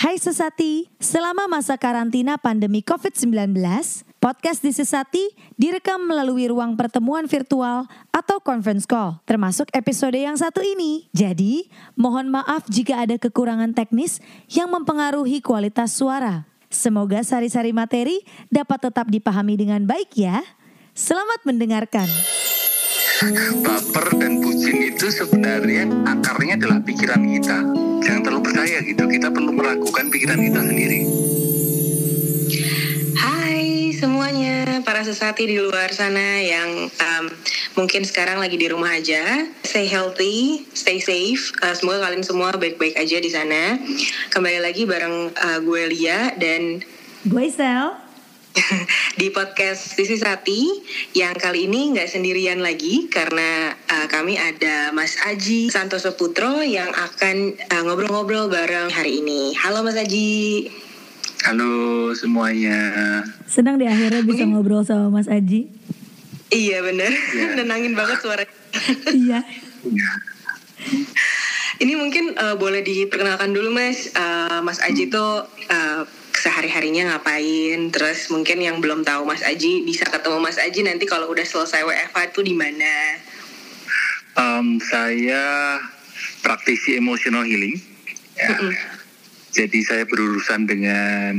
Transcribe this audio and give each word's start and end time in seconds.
Hai 0.00 0.16
Sesati, 0.16 0.88
selama 0.96 1.44
masa 1.44 1.76
karantina 1.76 2.40
pandemi 2.40 2.80
COVID-19, 2.80 3.52
podcast 4.16 4.64
di 4.64 4.72
Sesati 4.72 5.20
direkam 5.60 6.08
melalui 6.08 6.48
ruang 6.48 6.72
pertemuan 6.72 7.28
virtual 7.28 7.84
atau 8.08 8.40
conference 8.40 8.88
call, 8.88 9.20
termasuk 9.28 9.68
episode 9.76 10.16
yang 10.16 10.40
satu 10.40 10.64
ini. 10.64 11.04
Jadi, 11.12 11.68
mohon 12.00 12.32
maaf 12.32 12.64
jika 12.72 13.04
ada 13.04 13.20
kekurangan 13.20 13.76
teknis 13.76 14.24
yang 14.48 14.72
mempengaruhi 14.72 15.44
kualitas 15.44 15.92
suara. 15.92 16.48
Semoga 16.72 17.20
sari-sari 17.20 17.76
materi 17.76 18.24
dapat 18.48 18.88
tetap 18.88 19.04
dipahami 19.12 19.60
dengan 19.60 19.84
baik 19.84 20.16
ya. 20.16 20.40
Selamat 20.96 21.44
mendengarkan. 21.44 22.08
Baper 23.64 24.16
dan 24.16 24.40
bucin 24.40 24.80
itu 24.80 25.12
sebenarnya 25.12 25.84
akarnya 26.08 26.56
adalah 26.56 26.80
pikiran 26.80 27.20
kita. 27.20 27.58
Jangan 28.00 28.20
terlalu 28.24 28.42
percaya 28.48 28.80
gitu. 28.80 29.04
Kita 29.04 29.28
perlu 29.28 29.52
meragukan 29.52 30.08
pikiran 30.08 30.40
kita 30.40 30.60
sendiri. 30.64 31.00
Hai 33.20 33.92
semuanya, 33.92 34.80
para 34.80 35.04
sesati 35.04 35.44
di 35.44 35.60
luar 35.60 35.92
sana 35.92 36.40
yang 36.40 36.88
um, 36.88 37.24
mungkin 37.76 38.08
sekarang 38.08 38.40
lagi 38.40 38.56
di 38.56 38.72
rumah 38.72 38.96
aja. 38.96 39.44
Stay 39.68 39.84
healthy, 39.84 40.64
stay 40.72 40.96
safe. 40.96 41.52
Uh, 41.60 41.76
semoga 41.76 42.08
kalian 42.08 42.24
semua 42.24 42.56
baik-baik 42.56 42.96
aja 42.96 43.20
di 43.20 43.28
sana. 43.28 43.76
Kembali 44.32 44.64
lagi 44.64 44.88
bareng 44.88 45.36
uh, 45.36 45.58
gue 45.60 45.82
Lia 45.92 46.32
dan 46.40 46.80
Gue 47.28 47.52
Sel. 47.52 48.09
di 49.20 49.30
podcast 49.30 49.94
Sisi 49.94 50.18
Sati 50.18 50.66
yang 51.14 51.34
kali 51.38 51.70
ini 51.70 51.94
nggak 51.94 52.10
sendirian 52.10 52.58
lagi 52.58 53.06
karena 53.06 53.70
uh, 53.74 54.06
kami 54.10 54.36
ada 54.36 54.90
Mas 54.90 55.14
Aji 55.22 55.70
Santoso 55.70 56.18
Putro 56.18 56.58
yang 56.64 56.90
akan 56.90 57.54
uh, 57.56 57.82
ngobrol-ngobrol 57.86 58.50
bareng 58.50 58.90
hari 58.90 59.22
ini. 59.22 59.54
Halo 59.54 59.86
Mas 59.86 59.94
Aji. 59.98 60.66
Halo 61.46 62.10
semuanya. 62.12 62.76
Senang 63.46 63.80
di 63.80 63.86
akhirnya 63.88 64.20
bisa 64.26 64.44
ngobrol 64.44 64.82
sama 64.82 65.08
Mas 65.08 65.30
Aji. 65.30 65.70
Iya 66.50 66.82
bener, 66.82 67.14
Iya. 67.14 67.54
nenangin 67.62 67.94
banget 67.94 68.18
suaranya. 68.18 68.54
Iya. 69.14 69.40
Ya. 69.86 70.10
Ini 71.80 71.96
mungkin 71.96 72.36
uh, 72.36 72.60
boleh 72.60 72.84
diperkenalkan 72.84 73.56
dulu 73.56 73.72
Mas, 73.72 74.12
Uh, 74.12 74.60
Mas 74.60 74.82
Aji 74.84 75.08
tuh 75.08 75.48
uh, 75.48 76.02
sehari-harinya 76.40 77.12
ngapain, 77.12 77.92
terus 77.92 78.32
mungkin 78.32 78.64
yang 78.64 78.80
belum 78.80 79.04
tahu 79.04 79.28
Mas 79.28 79.44
Aji 79.44 79.84
bisa 79.84 80.08
ketemu 80.08 80.40
Mas 80.40 80.56
Aji 80.56 80.80
nanti 80.80 81.04
kalau 81.04 81.28
udah 81.28 81.44
selesai 81.44 81.84
WFH 81.84 82.32
tuh 82.32 82.40
di 82.40 82.56
mana? 82.56 83.20
Em, 84.40 84.80
saya 84.80 85.76
praktisi 86.40 86.96
emotional 86.96 87.44
healing. 87.44 87.76
Ya. 88.40 88.56
Mm-mm. 88.56 88.72
Jadi 89.50 89.82
saya 89.82 90.06
berurusan 90.06 90.64
dengan 90.64 91.34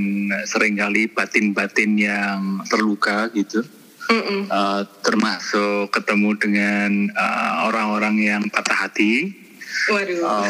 sering 0.46 0.78
kali 0.78 1.10
batin-batin 1.10 1.96
yang 1.98 2.62
terluka 2.68 3.32
gitu. 3.32 3.64
Eh, 4.12 4.82
termasuk 5.08 5.88
ketemu 5.96 6.36
dengan 6.36 6.92
eh, 7.08 7.54
orang-orang 7.72 8.16
yang 8.20 8.44
patah 8.52 8.88
hati. 8.88 9.32
Waduh, 9.88 10.20
Oh. 10.22 10.46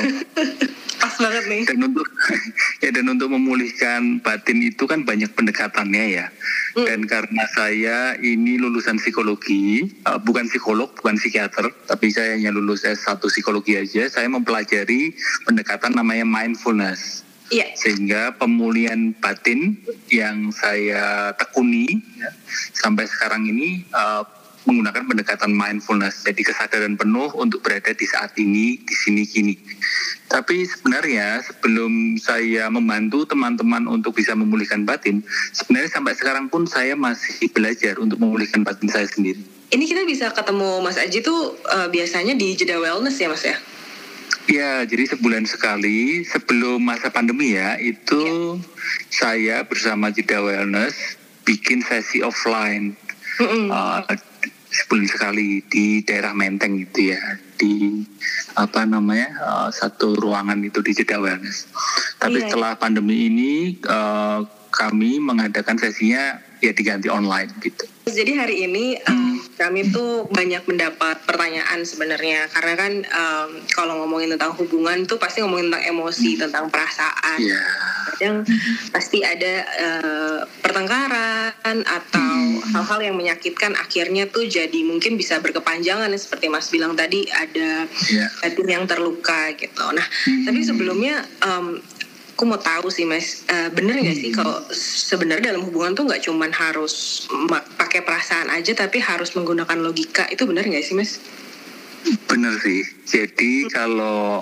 pas 0.98 1.16
banget 1.18 1.44
nih. 1.48 1.64
dan 1.66 1.80
untuk 1.82 2.06
ya 2.84 2.90
dan 2.92 3.06
untuk 3.08 3.30
memulihkan 3.30 4.20
batin 4.20 4.62
itu 4.62 4.86
kan 4.86 5.02
banyak 5.02 5.32
pendekatannya 5.32 6.06
ya 6.14 6.28
Hmm. 6.72 6.88
dan 6.88 7.04
karena 7.04 7.44
saya 7.52 7.98
ini 8.16 8.56
lulusan 8.56 8.96
psikologi 8.96 9.84
eh, 9.84 10.20
bukan 10.20 10.48
psikolog 10.48 10.96
bukan 10.96 11.20
psikiater 11.20 11.68
tapi 11.84 12.08
saya 12.08 12.40
hanya 12.40 12.48
lulus 12.48 12.82
S1 12.82 13.20
psikologi 13.22 13.76
aja 13.76 14.08
saya 14.08 14.32
mempelajari 14.32 15.12
pendekatan 15.44 15.92
namanya 15.92 16.24
mindfulness 16.24 17.28
Iya, 17.52 17.68
sehingga 17.76 18.32
pemulihan 18.32 19.12
batin 19.14 19.76
yang 20.08 20.56
saya 20.56 21.36
tekuni 21.36 22.00
ya, 22.16 22.32
sampai 22.72 23.04
sekarang 23.04 23.44
ini 23.44 23.84
eh, 23.84 24.24
menggunakan 24.66 25.04
pendekatan 25.08 25.52
mindfulness 25.52 26.22
jadi 26.26 26.42
kesadaran 26.42 26.96
penuh 26.96 27.34
untuk 27.38 27.66
berada 27.66 27.92
di 27.94 28.06
saat 28.06 28.34
ini 28.38 28.78
di 28.82 28.96
sini 28.96 29.24
kini 29.26 29.56
tapi 30.32 30.64
sebenarnya 30.64 31.44
sebelum 31.44 32.18
saya 32.22 32.70
membantu 32.72 33.26
teman-teman 33.28 33.90
untuk 33.90 34.18
bisa 34.18 34.38
memulihkan 34.38 34.86
batin 34.86 35.26
sebenarnya 35.52 35.90
sampai 35.92 36.14
sekarang 36.14 36.46
pun 36.48 36.70
saya 36.70 36.94
masih 36.94 37.50
belajar 37.52 37.98
untuk 37.98 38.22
memulihkan 38.22 38.62
batin 38.62 38.90
saya 38.90 39.08
sendiri 39.10 39.42
ini 39.72 39.88
kita 39.88 40.04
bisa 40.04 40.28
ketemu 40.36 40.84
Mas 40.84 41.00
Aji 41.00 41.24
tuh 41.24 41.56
uh, 41.72 41.88
biasanya 41.88 42.36
di 42.36 42.60
jeda 42.60 42.76
wellness 42.76 43.16
ya 43.16 43.32
Mas 43.32 43.48
ya? 43.48 43.56
Ya, 44.50 44.82
jadi 44.84 45.06
sebulan 45.06 45.46
sekali 45.46 46.26
sebelum 46.26 46.82
masa 46.82 47.14
pandemi 47.14 47.54
ya, 47.54 47.78
itu 47.78 48.58
saya 49.08 49.62
bersama 49.64 50.10
Jeda 50.10 50.42
Wellness 50.42 51.16
bikin 51.46 51.86
sesi 51.86 52.26
offline 52.26 52.98
Mm-mm. 53.38 53.70
uh, 53.70 54.02
sebulan 54.72 55.08
sekali 55.12 55.60
di 55.68 56.00
daerah 56.08 56.32
Menteng 56.32 56.80
gitu 56.80 57.12
ya, 57.12 57.20
di 57.60 58.02
apa 58.56 58.88
namanya 58.88 59.30
uh, 59.44 59.70
satu 59.70 60.16
ruangan 60.16 60.64
itu 60.64 60.80
di 60.80 60.96
Jeda 60.96 61.20
Wellness. 61.20 61.68
Tapi 62.18 62.40
Iya. 62.40 62.48
setelah 62.48 62.80
pandemi 62.80 63.28
ini 63.28 63.76
uh, 63.84 64.48
kami 64.72 65.20
mengadakan 65.20 65.76
sesinya 65.76 66.40
ya 66.62 66.72
diganti 66.72 67.10
online 67.10 67.50
gitu. 67.60 67.90
Jadi 68.02 68.34
hari 68.34 68.66
ini 68.66 68.98
um, 69.06 69.38
kami 69.58 69.94
tuh 69.94 70.26
banyak 70.30 70.66
mendapat 70.66 71.22
pertanyaan 71.26 71.86
sebenarnya 71.86 72.50
karena 72.50 72.74
kan 72.74 72.94
um, 73.06 73.50
kalau 73.74 74.02
ngomongin 74.02 74.34
tentang 74.34 74.58
hubungan 74.58 75.06
tuh 75.06 75.22
pasti 75.22 75.42
ngomongin 75.46 75.70
tentang 75.70 75.86
emosi, 75.86 76.38
tentang 76.38 76.66
perasaan. 76.74 77.38
Iya. 77.38 77.62
Kadang 78.18 78.46
pasti 78.94 79.26
ada 79.26 79.54
eh, 79.66 80.40
pertengkaran 80.62 81.78
atau 81.82 82.34
hal-hal 82.74 83.00
yang 83.02 83.16
menyakitkan 83.18 83.74
akhirnya 83.74 84.30
tuh 84.30 84.46
jadi 84.46 84.86
mungkin 84.86 85.18
bisa 85.18 85.42
berkepanjangan 85.42 86.10
seperti 86.18 86.46
Mas 86.50 86.70
bilang 86.70 86.94
tadi 86.94 87.26
ada 87.34 87.90
batin 88.46 88.68
yang 88.70 88.86
terluka 88.86 89.54
gitu. 89.58 89.86
Nah, 89.94 90.06
Hmm. 90.22 90.46
tapi 90.46 90.62
sebelumnya 90.62 91.26
em, 91.42 91.82
aku 92.42 92.50
mau 92.50 92.58
tahu 92.58 92.90
sih 92.90 93.06
Mas, 93.06 93.46
eh, 93.54 93.70
bener 93.70 94.02
nggak 94.02 94.18
sih 94.18 94.34
kalau 94.34 94.66
sebenarnya 94.74 95.54
dalam 95.54 95.62
hubungan 95.62 95.94
tuh 95.94 96.10
nggak 96.10 96.26
cuman 96.26 96.50
harus 96.50 97.30
pakai 97.78 98.02
perasaan 98.02 98.50
aja 98.50 98.74
tapi 98.74 98.98
harus 98.98 99.38
menggunakan 99.38 99.78
logika 99.78 100.26
itu 100.34 100.50
bener 100.50 100.66
nggak 100.66 100.82
sih 100.82 100.98
Mas? 100.98 101.22
Bener 102.26 102.58
sih. 102.66 102.82
Jadi 103.06 103.70
kalau 103.70 104.42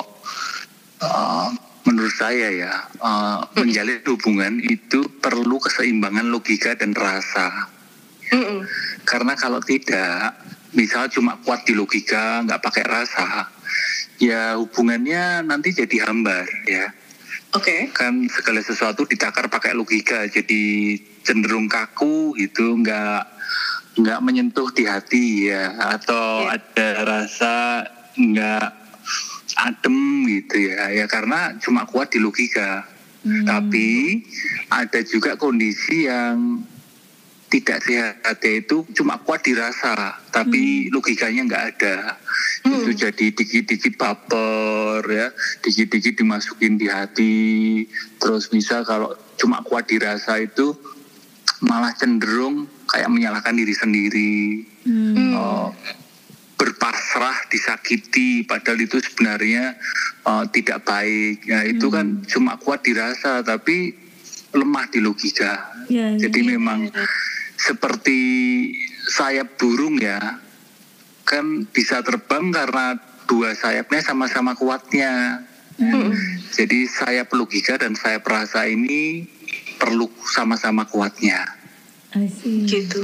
uh, 1.04 1.48
menurut 1.84 2.16
saya 2.16 2.48
ya 2.56 2.72
uh, 3.04 3.44
menjalin 3.60 4.00
hubungan 4.08 4.64
itu 4.64 5.04
perlu 5.20 5.60
keseimbangan 5.60 6.32
logika 6.32 6.80
dan 6.80 6.96
rasa. 6.96 7.68
Mm-mm. 8.32 8.64
Karena 9.04 9.36
kalau 9.36 9.60
tidak, 9.60 10.40
misal 10.72 11.12
cuma 11.12 11.36
kuat 11.44 11.68
di 11.68 11.76
logika, 11.76 12.48
nggak 12.48 12.64
pakai 12.64 12.84
rasa, 12.88 13.52
ya 14.24 14.56
hubungannya 14.56 15.44
nanti 15.44 15.76
jadi 15.76 16.08
hambar 16.08 16.48
ya. 16.64 16.96
Oke. 17.58 17.90
Kan 17.94 18.30
segala 18.30 18.62
sesuatu 18.62 19.10
ditakar 19.10 19.50
pakai 19.50 19.74
logika, 19.74 20.30
jadi 20.30 20.96
cenderung 21.26 21.66
kaku 21.66 22.38
gitu, 22.38 22.78
nggak 22.78 23.26
nggak 24.00 24.20
menyentuh 24.22 24.70
di 24.72 24.86
hati 24.86 25.50
ya, 25.50 25.74
atau 25.98 26.46
Iya. 26.46 26.62
ada 26.62 26.90
rasa 27.04 27.56
nggak 28.16 28.70
adem 29.60 30.30
gitu 30.30 30.56
ya, 30.72 30.94
ya 30.94 31.06
karena 31.10 31.58
cuma 31.58 31.90
kuat 31.90 32.14
di 32.14 32.22
logika. 32.22 32.86
Hmm. 33.20 33.44
Tapi 33.44 34.22
ada 34.72 35.00
juga 35.04 35.36
kondisi 35.36 36.08
yang 36.08 36.64
tidak 37.50 37.82
sehat 37.82 38.40
itu 38.46 38.86
cuma 38.94 39.18
kuat 39.26 39.42
dirasa, 39.42 40.22
tapi 40.30 40.88
logikanya 40.94 41.50
nggak 41.50 41.66
ada. 41.76 41.98
Hmm. 42.62 42.86
Itu 42.86 42.94
jadi 42.94 43.34
dikit-dikit 43.34 43.98
baper 43.98 45.02
ya, 45.10 45.28
dikit-dikit 45.66 46.14
dimasukin 46.22 46.78
di 46.78 46.86
hati. 46.86 47.90
Terus 48.22 48.54
bisa 48.54 48.86
kalau 48.86 49.18
cuma 49.36 49.66
kuat 49.66 49.90
dirasa 49.90 50.38
itu 50.38 50.78
malah 51.66 51.92
cenderung 51.98 52.70
kayak 52.86 53.10
menyalahkan 53.10 53.58
diri 53.58 53.74
sendiri. 53.74 54.42
Hmm. 54.86 55.34
Oh, 55.34 55.74
berpasrah 56.60 57.48
disakiti 57.48 58.44
padahal 58.44 58.84
itu 58.84 59.00
sebenarnya 59.00 59.80
uh, 60.28 60.44
tidak 60.52 60.84
baik 60.84 61.48
ya 61.48 61.64
itu 61.64 61.88
kan 61.88 62.20
cuma 62.28 62.60
kuat 62.60 62.84
dirasa 62.84 63.40
tapi 63.48 63.96
lemah 64.52 64.92
di 64.92 65.00
logika 65.00 65.72
iya. 65.88 66.20
jadi 66.20 66.40
memang 66.44 66.92
seperti 67.60 68.20
sayap 69.12 69.60
burung 69.60 70.00
ya 70.00 70.40
kan 71.28 71.68
bisa 71.68 72.00
terbang 72.00 72.56
karena 72.56 72.96
dua 73.28 73.52
sayapnya 73.54 74.00
sama-sama 74.00 74.56
kuatnya 74.56 75.44
Hmm. 75.80 76.12
jadi 76.52 76.92
sayap 76.92 77.32
logika 77.32 77.80
dan 77.80 77.96
sayap 77.96 78.28
rasa 78.28 78.68
ini 78.68 79.24
perlu 79.80 80.12
sama-sama 80.28 80.84
kuatnya 80.84 81.40
I 82.12 82.28
see. 82.28 82.68
gitu. 82.68 83.00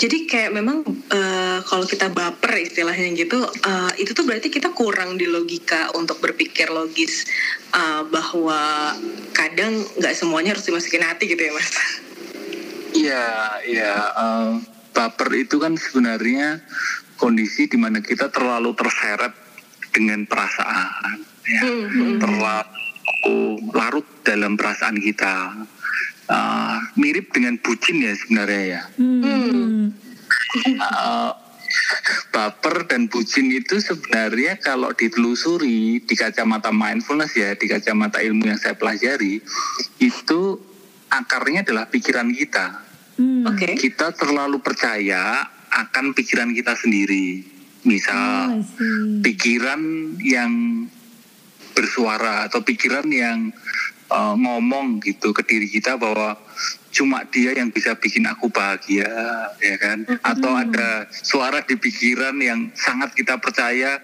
Jadi 0.00 0.24
kayak 0.24 0.56
memang 0.56 0.80
uh, 1.12 1.58
kalau 1.68 1.84
kita 1.84 2.08
baper 2.08 2.56
istilahnya 2.64 3.12
gitu, 3.12 3.44
uh, 3.44 3.92
itu 4.00 4.16
tuh 4.16 4.24
berarti 4.24 4.48
kita 4.48 4.72
kurang 4.72 5.20
di 5.20 5.28
logika 5.28 5.92
untuk 5.92 6.18
berpikir 6.24 6.72
logis 6.72 7.28
uh, 7.76 8.08
bahwa 8.08 8.96
kadang 9.36 9.84
nggak 10.00 10.16
semuanya 10.16 10.56
harus 10.56 10.64
dimasukin 10.64 11.04
hati 11.04 11.28
gitu 11.28 11.44
ya 11.44 11.52
mas. 11.52 11.68
Iya, 12.94 13.26
iya. 13.66 13.94
Uh, 14.14 14.52
baper 14.90 15.30
itu 15.38 15.56
kan 15.62 15.78
sebenarnya 15.78 16.60
kondisi 17.16 17.70
di 17.70 17.78
mana 17.78 18.02
kita 18.02 18.32
terlalu 18.32 18.74
terseret 18.74 19.32
dengan 19.90 20.24
perasaan, 20.24 21.26
ya, 21.44 21.62
hmm, 21.66 21.86
hmm. 21.90 22.18
terlalu 22.22 23.58
larut 23.74 24.06
dalam 24.22 24.54
perasaan 24.54 24.96
kita 25.02 25.66
uh, 26.30 26.78
mirip 26.96 27.34
dengan 27.34 27.58
bucin 27.58 28.00
ya 28.00 28.14
sebenarnya 28.14 28.62
ya. 28.78 28.82
Hmm. 28.96 29.92
Uh, 30.80 31.32
baper 32.30 32.86
dan 32.86 33.06
bucin 33.06 33.50
itu 33.50 33.78
sebenarnya 33.78 34.58
kalau 34.58 34.90
ditelusuri 34.94 36.02
di 36.02 36.14
kacamata 36.14 36.70
mindfulness 36.70 37.34
ya, 37.34 37.54
di 37.54 37.66
kacamata 37.66 38.22
ilmu 38.22 38.46
yang 38.46 38.58
saya 38.58 38.74
pelajari, 38.74 39.42
itu 39.98 40.40
akarnya 41.10 41.66
adalah 41.66 41.90
pikiran 41.90 42.30
kita. 42.30 42.66
Hmm. 43.18 43.44
Okay. 43.54 43.76
Kita 43.76 44.14
terlalu 44.14 44.62
percaya 44.62 45.44
akan 45.70 46.16
pikiran 46.16 46.54
kita 46.54 46.78
sendiri. 46.78 47.44
Misal 47.84 48.60
oh, 48.60 48.64
pikiran 49.24 49.80
yang 50.20 50.84
bersuara 51.72 52.46
atau 52.46 52.60
pikiran 52.60 53.08
yang 53.08 53.52
uh, 54.12 54.34
ngomong 54.36 55.00
gitu 55.00 55.32
ke 55.32 55.42
diri 55.46 55.70
kita 55.70 55.96
bahwa 55.96 56.36
cuma 56.90 57.22
dia 57.30 57.54
yang 57.54 57.70
bisa 57.70 57.94
bikin 57.94 58.26
aku 58.26 58.50
bahagia 58.50 59.08
ya 59.62 59.76
kan 59.78 60.02
mm-hmm. 60.04 60.26
atau 60.26 60.52
ada 60.58 61.06
suara 61.14 61.62
di 61.62 61.78
pikiran 61.78 62.34
yang 62.42 62.74
sangat 62.74 63.14
kita 63.14 63.38
percaya 63.38 64.02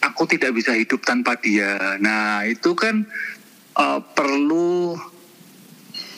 aku 0.00 0.24
tidak 0.24 0.56
bisa 0.56 0.72
hidup 0.72 1.04
tanpa 1.04 1.36
dia 1.36 2.00
nah 2.00 2.42
itu 2.48 2.72
kan 2.72 3.04
uh, 3.76 4.00
perlu 4.00 4.96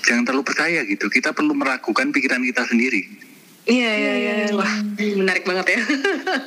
jangan 0.03 0.25
terlalu 0.27 0.45
percaya 0.47 0.81
gitu 0.85 1.07
kita 1.09 1.33
perlu 1.33 1.53
meragukan 1.55 2.11
pikiran 2.11 2.43
kita 2.45 2.65
sendiri 2.67 3.31
Iya 3.69 3.91
iya 3.93 4.13
iya, 4.17 4.35
wah 4.57 4.73
menarik 4.99 5.45
banget 5.45 5.77
ya. 5.77 5.81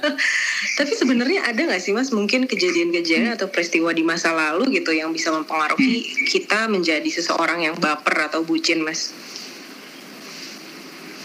Tapi 0.81 0.91
sebenarnya 0.97 1.45
ada 1.45 1.61
nggak 1.61 1.79
sih 1.79 1.93
mas 1.93 2.09
mungkin 2.09 2.49
kejadian-kejadian 2.49 3.37
atau 3.37 3.53
peristiwa 3.53 3.93
di 3.93 4.01
masa 4.01 4.33
lalu 4.33 4.81
gitu 4.81 4.91
yang 4.91 5.13
bisa 5.13 5.29
mempengaruhi 5.29 6.03
hmm. 6.03 6.25
kita 6.25 6.65
menjadi 6.67 7.05
seseorang 7.05 7.69
yang 7.69 7.75
baper 7.77 8.27
atau 8.33 8.41
bucin 8.41 8.81
mas? 8.81 9.13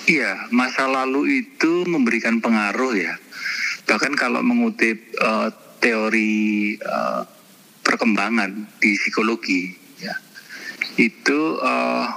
Iya, 0.05 0.49
masa 0.53 0.87
lalu 0.87 1.45
itu 1.45 1.89
memberikan 1.89 2.39
pengaruh 2.45 2.93
ya. 2.93 3.17
Bahkan 3.89 4.13
kalau 4.15 4.45
mengutip 4.45 5.01
uh, 5.21 5.49
teori 5.81 6.77
uh, 6.85 7.25
perkembangan 7.81 8.69
di 8.81 8.93
psikologi, 8.97 9.73
itu 10.99 11.41
uh, 11.63 12.11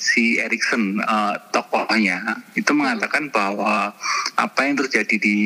si 0.00 0.40
Erikson 0.40 0.96
uh, 1.04 1.36
tokohnya 1.52 2.40
itu 2.56 2.72
mengatakan 2.72 3.28
bahwa 3.28 3.92
apa 4.40 4.60
yang 4.64 4.80
terjadi 4.80 5.20
di 5.20 5.38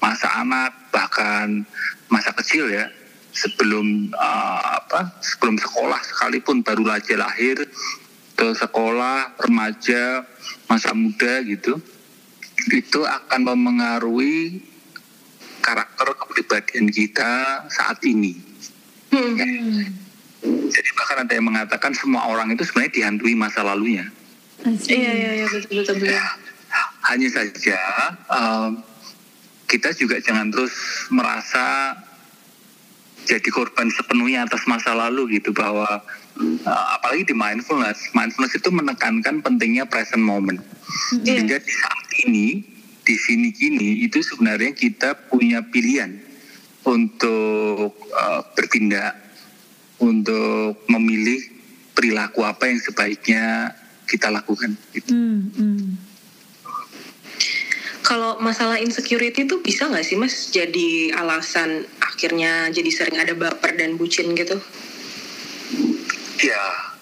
masa 0.00 0.40
anak 0.40 0.72
bahkan 0.88 1.68
masa 2.08 2.32
kecil 2.40 2.72
ya 2.72 2.88
sebelum 3.36 4.08
uh, 4.16 4.80
apa 4.80 5.20
sebelum 5.20 5.60
sekolah 5.60 6.00
sekalipun 6.08 6.64
baru 6.64 6.88
lahir 6.96 7.56
ke 8.34 8.46
sekolah 8.56 9.36
remaja 9.44 10.24
masa 10.66 10.96
muda 10.96 11.44
gitu 11.44 11.76
itu 12.72 13.00
akan 13.04 13.52
memengaruhi 13.52 14.64
karakter 15.60 16.12
kepribadian 16.16 16.88
kita 16.92 17.64
saat 17.68 18.00
ini. 18.04 18.36
Hmm. 19.12 20.03
Jadi 20.44 20.90
bahkan 20.92 21.24
ada 21.24 21.32
yang 21.32 21.46
mengatakan 21.48 21.92
semua 21.96 22.28
orang 22.28 22.52
itu 22.52 22.62
sebenarnya 22.68 22.92
dihantui 22.92 23.32
masa 23.32 23.64
lalunya. 23.64 24.12
Iya 24.64 25.12
iya 25.12 25.30
iya 25.40 25.46
betul 25.48 25.80
betul. 25.80 25.96
betul. 26.00 26.12
Ya, 26.12 26.24
hanya 27.08 27.28
saja 27.32 27.80
um, 28.28 28.70
kita 29.68 29.92
juga 29.96 30.20
jangan 30.20 30.52
terus 30.52 30.74
merasa 31.08 31.96
jadi 33.24 33.48
korban 33.48 33.88
sepenuhnya 33.88 34.44
atas 34.44 34.68
masa 34.68 34.92
lalu 34.92 35.40
gitu 35.40 35.56
bahwa 35.56 36.04
uh, 36.68 36.86
apalagi 37.00 37.32
di 37.32 37.34
mindfulness, 37.36 38.12
mindfulness 38.12 38.52
itu 38.52 38.68
menekankan 38.68 39.40
pentingnya 39.40 39.88
present 39.88 40.20
moment. 40.20 40.60
Mm-hmm. 40.60 41.24
Sehingga 41.24 41.56
di 41.56 41.72
saat 41.72 42.08
ini, 42.28 42.46
di 43.00 43.16
sini 43.16 43.48
kini 43.56 44.04
itu 44.04 44.20
sebenarnya 44.20 44.76
kita 44.76 45.16
punya 45.32 45.64
pilihan 45.64 46.20
untuk 46.84 47.96
uh, 48.12 48.44
bertindak 48.52 49.23
untuk 50.02 50.80
memilih 50.90 51.40
perilaku 51.94 52.42
apa 52.42 52.66
yang 52.66 52.80
sebaiknya 52.82 53.74
kita 54.10 54.28
lakukan. 54.28 54.74
Gitu. 54.92 55.10
Hmm, 55.14 55.40
hmm. 55.54 55.84
Kalau 58.04 58.36
masalah 58.36 58.76
insecurity 58.76 59.48
itu 59.48 59.64
bisa 59.64 59.88
nggak 59.88 60.04
sih 60.04 60.20
mas 60.20 60.52
jadi 60.52 61.16
alasan 61.16 61.88
akhirnya 62.04 62.68
jadi 62.68 62.90
sering 62.92 63.16
ada 63.16 63.32
baper 63.32 63.80
dan 63.80 63.96
bucin 63.96 64.36
gitu? 64.36 64.60
Ya 66.44 66.94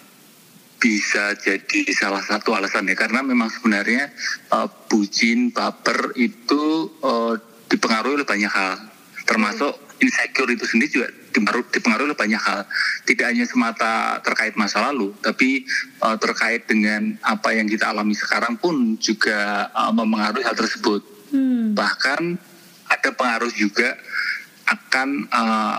bisa 0.83 1.35
jadi 1.39 1.87
salah 1.95 2.23
satu 2.23 2.55
alasannya 2.55 2.95
karena 2.99 3.23
memang 3.23 3.51
sebenarnya 3.51 4.11
uh, 4.51 4.67
bucin 4.91 5.55
baper 5.55 6.15
itu 6.19 6.91
uh, 7.03 7.39
dipengaruhi 7.71 8.23
oleh 8.23 8.27
banyak 8.27 8.51
hal 8.51 8.79
termasuk 9.27 9.79
insecure 10.03 10.51
itu 10.51 10.67
sendiri 10.67 10.91
juga 10.91 11.09
dipengaruhi, 11.31 12.11
oleh 12.11 12.19
banyak 12.19 12.43
hal. 12.43 12.67
Tidak 13.07 13.23
hanya 13.23 13.47
semata 13.47 14.19
terkait 14.21 14.59
masa 14.59 14.83
lalu, 14.91 15.15
tapi 15.23 15.63
uh, 16.03 16.19
terkait 16.19 16.67
dengan 16.67 17.15
apa 17.23 17.55
yang 17.55 17.71
kita 17.71 17.95
alami 17.95 18.19
sekarang 18.19 18.59
pun 18.59 18.99
juga 18.99 19.71
uh, 19.71 19.95
memengaruhi 19.95 20.43
hal 20.43 20.59
tersebut. 20.59 21.07
Hmm. 21.31 21.73
Bahkan 21.73 22.23
ada 22.91 23.11
pengaruh 23.15 23.53
juga 23.55 23.97
akan 24.67 25.31
uh, 25.31 25.79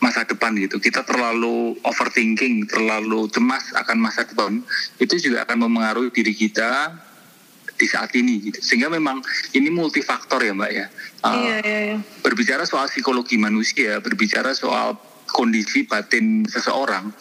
masa 0.00 0.24
depan 0.24 0.56
gitu. 0.56 0.80
Kita 0.80 1.04
terlalu 1.04 1.76
overthinking, 1.84 2.70
terlalu 2.70 3.28
cemas 3.28 3.74
akan 3.76 3.96
masa 4.00 4.24
depan, 4.24 4.64
itu 4.96 5.20
juga 5.20 5.44
akan 5.44 5.68
memengaruhi 5.68 6.08
diri 6.14 6.32
kita 6.32 6.94
di 7.80 7.88
saat 7.88 8.12
ini 8.12 8.52
gitu. 8.52 8.60
Sehingga 8.60 8.92
memang 8.92 9.24
ini 9.56 9.72
multifaktor 9.72 10.44
ya 10.44 10.52
Mbak 10.52 10.72
ya. 10.76 10.86
Uh, 11.24 11.32
iya, 11.40 11.56
iya, 11.64 11.80
iya. 11.92 11.98
Berbicara 12.20 12.68
soal 12.68 12.92
psikologi 12.92 13.40
manusia, 13.40 14.04
berbicara 14.04 14.52
soal 14.52 15.00
kondisi 15.30 15.86
batin 15.86 16.44
seseorang 16.44 17.14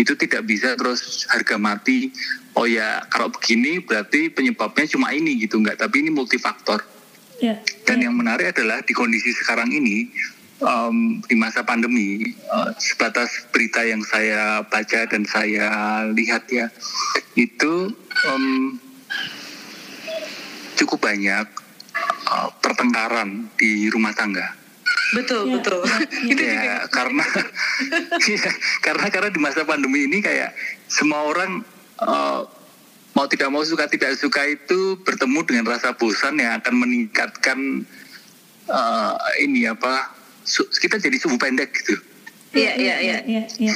itu 0.00 0.16
tidak 0.16 0.48
bisa 0.48 0.72
terus 0.74 1.28
harga 1.28 1.60
mati 1.60 2.08
oh 2.56 2.64
ya 2.64 3.04
kalau 3.12 3.28
begini 3.28 3.84
berarti 3.84 4.32
penyebabnya 4.32 4.88
cuma 4.88 5.12
ini 5.12 5.36
gitu 5.44 5.60
enggak 5.60 5.76
tapi 5.76 6.00
ini 6.00 6.10
multifaktor 6.10 6.80
yeah, 7.38 7.60
dan 7.84 8.00
yeah. 8.00 8.08
yang 8.08 8.16
menarik 8.16 8.56
adalah 8.56 8.80
di 8.80 8.96
kondisi 8.96 9.36
sekarang 9.36 9.68
ini 9.70 10.08
um, 10.64 11.20
di 11.24 11.36
masa 11.36 11.64
pandemi 11.64 12.32
uh, 12.48 12.72
sebatas 12.80 13.28
berita 13.52 13.84
yang 13.84 14.00
saya 14.04 14.64
baca 14.64 15.04
dan 15.08 15.28
saya 15.28 15.68
lihat 16.16 16.48
ya 16.48 16.72
itu 17.36 17.92
um, 18.24 18.80
cukup 20.80 21.04
banyak 21.04 21.44
uh, 22.26 22.48
pertengkaran 22.64 23.52
di 23.60 23.92
rumah 23.92 24.16
tangga. 24.16 24.56
Betul, 25.12 25.50
ya, 25.50 25.52
betul. 25.58 25.80
Ya, 26.40 26.54
ya 26.62 26.76
karena 26.88 27.26
ya, 28.30 28.50
karena 28.80 29.06
karena 29.12 29.28
di 29.30 29.40
masa 29.42 29.66
pandemi 29.68 30.08
ini 30.08 30.24
kayak 30.24 30.56
semua 30.88 31.26
orang 31.28 31.60
uh, 32.00 32.46
mau 33.12 33.26
tidak 33.26 33.50
mau 33.50 33.62
suka 33.66 33.90
tidak 33.90 34.16
suka 34.16 34.46
itu 34.46 34.96
bertemu 35.02 35.40
dengan 35.44 35.64
rasa 35.68 35.92
bosan 35.92 36.38
yang 36.38 36.62
akan 36.62 36.74
meningkatkan 36.78 37.58
uh, 38.70 39.18
ini 39.42 39.66
apa 39.66 40.14
kita 40.80 40.96
jadi 40.96 41.16
subuh 41.18 41.36
pendek 41.36 41.74
gitu. 41.74 41.98
Iya, 42.50 42.72
iya, 42.78 42.96
iya, 42.98 43.18
iya. 43.60 43.74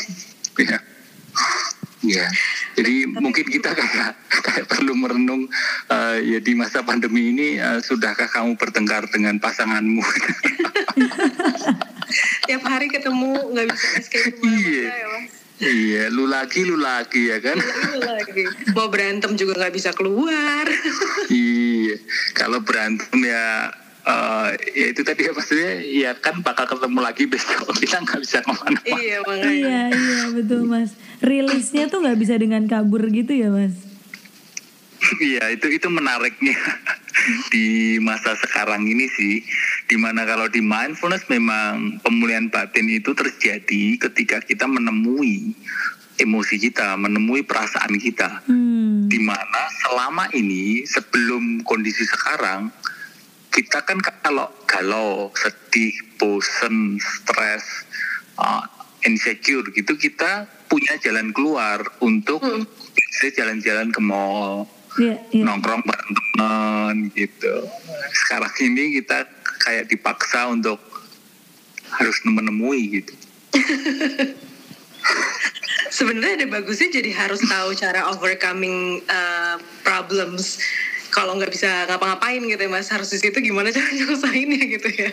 Iya. 2.05 2.27
Iya. 2.75 2.83
Jadi 2.83 2.95
mungkin 3.07 3.47
kita 3.47 3.71
kayak 3.71 4.19
kayak 4.43 4.67
perlu 4.67 4.99
merenung 4.99 5.47
uh, 5.87 6.19
ya 6.19 6.43
di 6.43 6.59
masa 6.59 6.83
pandemi 6.83 7.31
ini 7.31 7.63
uh, 7.63 7.79
sudahkah 7.79 8.27
kamu 8.27 8.59
bertengkar 8.59 9.07
dengan 9.15 9.39
pasanganmu? 9.39 10.03
Tiap 12.51 12.63
hari 12.67 12.91
ketemu 12.91 13.55
nggak 13.55 13.67
bisa 13.71 13.87
escape 14.03 14.43
Iya. 14.43 14.91
Ya, 14.91 15.09
Iya, 15.55 16.11
lu 16.11 16.27
lagi, 16.27 16.67
lu 16.67 16.75
lagi 16.75 17.31
ya 17.31 17.39
kan? 17.39 17.55
Lu 17.95 18.03
lagi. 18.03 18.43
Mau 18.75 18.91
berantem 18.91 19.39
juga 19.39 19.55
nggak 19.55 19.75
bisa 19.79 19.95
keluar. 19.95 20.67
iya, 21.31 21.95
kalau 22.35 22.59
berantem 22.59 23.23
ya 23.23 23.71
uh, 24.05 24.49
ya 24.77 24.87
itu 24.93 25.01
tadi 25.03 25.27
ya 25.27 25.33
maksudnya 25.37 25.73
ya 25.83 26.11
kan 26.17 26.41
bakal 26.45 26.69
ketemu 26.69 27.01
lagi 27.01 27.25
besok 27.29 27.73
kita 27.83 28.01
nggak 28.05 28.21
bisa 28.21 28.41
ke 28.45 28.49
mana-mana. 28.53 28.81
Iya 28.85 29.17
makanya. 29.25 29.51
Iya 29.51 29.81
iya 29.93 30.23
betul 30.33 30.61
mas. 30.69 30.91
Rilisnya 31.25 31.89
tuh 31.89 32.05
nggak 32.05 32.19
bisa 32.21 32.35
dengan 32.37 32.65
kabur 32.69 33.03
gitu 33.11 33.33
ya 33.33 33.49
mas. 33.51 33.75
Iya 35.21 35.53
itu 35.53 35.69
itu 35.69 35.89
menariknya 35.93 36.57
di 37.53 38.01
masa 38.01 38.33
sekarang 38.41 38.89
ini 38.89 39.05
sih, 39.13 39.45
di 39.85 39.97
mana 40.01 40.25
kalau 40.25 40.49
di 40.49 40.65
mindfulness 40.65 41.29
memang 41.29 42.01
pemulihan 42.01 42.49
batin 42.49 42.89
itu 42.89 43.13
terjadi 43.13 44.01
ketika 44.01 44.41
kita 44.41 44.65
menemui 44.65 45.53
emosi 46.15 46.57
kita, 46.57 46.95
menemui 46.97 47.43
perasaan 47.45 47.99
kita, 47.99 48.47
Hmm. 48.49 49.11
di 49.11 49.19
mana 49.21 49.67
selama 49.85 50.31
ini 50.33 50.87
sebelum 50.87 51.61
kondisi 51.67 52.07
sekarang 52.07 52.71
kita 53.55 53.87
kan 53.87 54.03
kalau 54.03 54.51
galau, 54.67 55.31
sedih, 55.39 55.95
bosen, 56.19 56.99
stres, 56.99 57.87
uh, 58.35 58.67
insecure 59.07 59.63
gitu 59.71 59.95
kita 59.95 60.51
punya 60.67 60.99
jalan 60.99 61.31
keluar 61.31 61.79
untuk 62.03 62.43
Hmm. 62.43 62.67
jalan-jalan 63.25 63.89
ke 63.89 64.01
mall, 64.05 64.69
Iya, 65.01 65.17
iya. 65.33 65.43
nongkrong 65.49 65.81
bareng 65.81 66.13
teman 66.13 66.95
gitu. 67.17 67.65
Sekarang 68.13 68.53
ini 68.61 69.01
kita 69.01 69.25
kayak 69.65 69.89
dipaksa 69.89 70.51
untuk 70.53 70.77
harus 71.89 72.19
menemui 72.27 73.01
gitu. 73.01 73.15
Sebenarnya 75.97 76.45
ada 76.45 76.47
bagusnya 76.59 77.01
jadi 77.01 77.11
harus 77.17 77.41
tahu 77.47 77.73
cara 77.79 78.11
overcoming 78.13 79.01
uh, 79.09 79.57
problems. 79.87 80.59
Kalau 81.15 81.39
nggak 81.39 81.55
bisa 81.55 81.87
ngapa-ngapain 81.87 82.43
gitu 82.43 82.59
ya 82.59 82.71
mas, 82.71 82.91
harus 82.91 83.07
di 83.15 83.23
situ 83.23 83.39
gimana 83.39 83.71
cara 83.75 83.87
nyelesainnya 83.87 84.63
gitu 84.67 84.89
ya. 84.91 85.11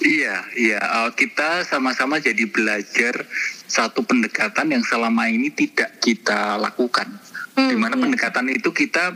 Iya, 0.00 0.36
iya. 0.56 0.80
Uh, 0.80 1.10
kita 1.12 1.62
sama-sama 1.68 2.18
jadi 2.18 2.48
belajar 2.48 3.28
satu 3.70 4.02
pendekatan 4.02 4.72
yang 4.72 4.82
selama 4.82 5.28
ini 5.30 5.52
tidak 5.54 6.02
kita 6.02 6.58
lakukan. 6.58 7.06
Hmm, 7.54 7.70
Di 7.70 7.76
mana 7.78 7.94
iya. 7.94 8.02
pendekatan 8.02 8.50
itu 8.50 8.74
kita 8.74 9.14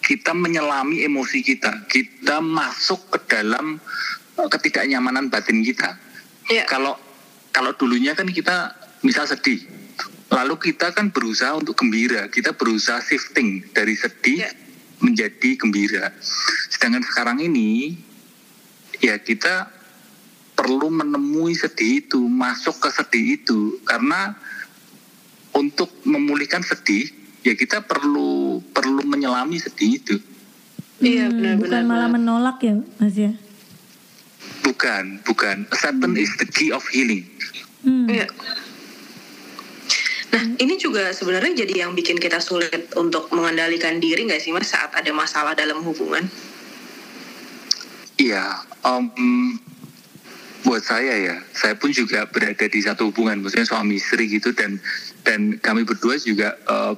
kita 0.00 0.32
menyelami 0.32 1.04
emosi 1.04 1.44
kita, 1.44 1.84
kita 1.84 2.40
masuk 2.40 3.12
ke 3.12 3.18
dalam 3.28 3.76
uh, 4.40 4.48
ketidaknyamanan 4.48 5.28
batin 5.28 5.60
kita. 5.60 5.98
Iya. 6.48 6.64
Kalau 6.64 6.96
kalau 7.50 7.74
dulunya 7.74 8.14
kan 8.14 8.30
kita 8.30 8.72
misal 9.02 9.26
sedih, 9.26 9.60
lalu 10.30 10.56
kita 10.56 10.94
kan 10.94 11.10
berusaha 11.10 11.58
untuk 11.58 11.74
gembira, 11.74 12.30
kita 12.30 12.54
berusaha 12.54 13.02
shifting 13.02 13.66
dari 13.74 13.98
sedih 13.98 14.46
Iya. 14.46 14.69
Menjadi 15.00 15.56
gembira. 15.56 16.12
Sedangkan 16.68 17.02
sekarang 17.02 17.40
ini 17.40 17.96
ya 19.00 19.16
kita 19.16 19.68
perlu 20.52 20.92
menemui 20.92 21.56
sedih 21.56 22.04
itu, 22.04 22.20
masuk 22.20 22.76
ke 22.78 22.88
sedih 22.92 23.40
itu 23.40 23.80
karena 23.82 24.36
untuk 25.50 25.88
memulihkan 26.04 26.60
sedih 26.60 27.08
ya 27.40 27.56
kita 27.56 27.80
perlu 27.80 28.60
perlu 28.70 29.00
menyelami 29.02 29.56
sedih 29.56 29.96
itu. 29.96 30.16
Iya, 31.00 31.32
Hmm, 31.32 31.36
benar, 31.40 31.54
bukan 31.56 31.70
benar, 31.72 31.88
malah 31.88 32.08
benar. 32.08 32.16
menolak 32.20 32.58
ya, 32.60 32.74
Mas 33.00 33.16
ya. 33.16 33.32
Bukan, 34.60 35.24
bukan. 35.24 35.64
Acceptance 35.72 36.20
is 36.20 36.32
the 36.36 36.44
key 36.44 36.68
of 36.68 36.84
healing. 36.92 37.24
Hmm. 37.80 38.04
Iya. 38.04 38.28
Nah, 40.30 40.42
ini 40.62 40.78
juga 40.78 41.10
sebenarnya 41.10 41.66
jadi 41.66 41.86
yang 41.86 41.92
bikin 41.98 42.14
kita 42.22 42.38
sulit 42.38 42.94
untuk 42.94 43.26
mengendalikan 43.34 43.98
diri 43.98 44.30
nggak 44.30 44.38
sih 44.38 44.54
mas 44.54 44.70
saat 44.70 44.94
ada 44.94 45.10
masalah 45.10 45.58
dalam 45.58 45.82
hubungan? 45.82 46.22
Iya, 48.14 48.62
em, 48.86 49.10
buat 50.62 50.86
saya 50.86 51.14
ya, 51.18 51.36
saya 51.50 51.74
pun 51.74 51.90
juga 51.90 52.28
berada 52.30 52.68
di 52.68 52.80
satu 52.84 53.10
hubungan, 53.10 53.42
maksudnya 53.42 53.66
suami 53.66 53.98
istri 53.98 54.30
gitu 54.30 54.54
dan 54.54 54.78
dan 55.26 55.58
kami 55.58 55.82
berdua 55.82 56.14
juga 56.20 56.54
eh, 56.54 56.94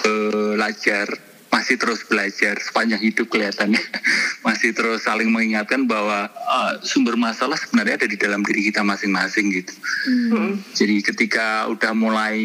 belajar, 0.00 1.12
masih 1.50 1.78
terus 1.80 2.04
belajar 2.04 2.58
sepanjang 2.60 3.00
hidup 3.00 3.26
kelihatannya, 3.30 3.80
masih 4.46 4.76
terus 4.76 5.06
saling 5.06 5.30
mengingatkan 5.30 5.88
bahwa 5.88 6.28
eh, 6.30 6.72
sumber 6.84 7.16
masalah 7.16 7.56
sebenarnya 7.56 8.04
ada 8.04 8.08
di 8.08 8.18
dalam 8.18 8.42
diri 8.44 8.66
kita 8.68 8.84
masing-masing 8.84 9.50
gitu. 9.54 9.74
Hmm. 10.06 10.60
Jadi 10.74 11.02
ketika 11.02 11.66
udah 11.70 11.92
mulai 11.96 12.38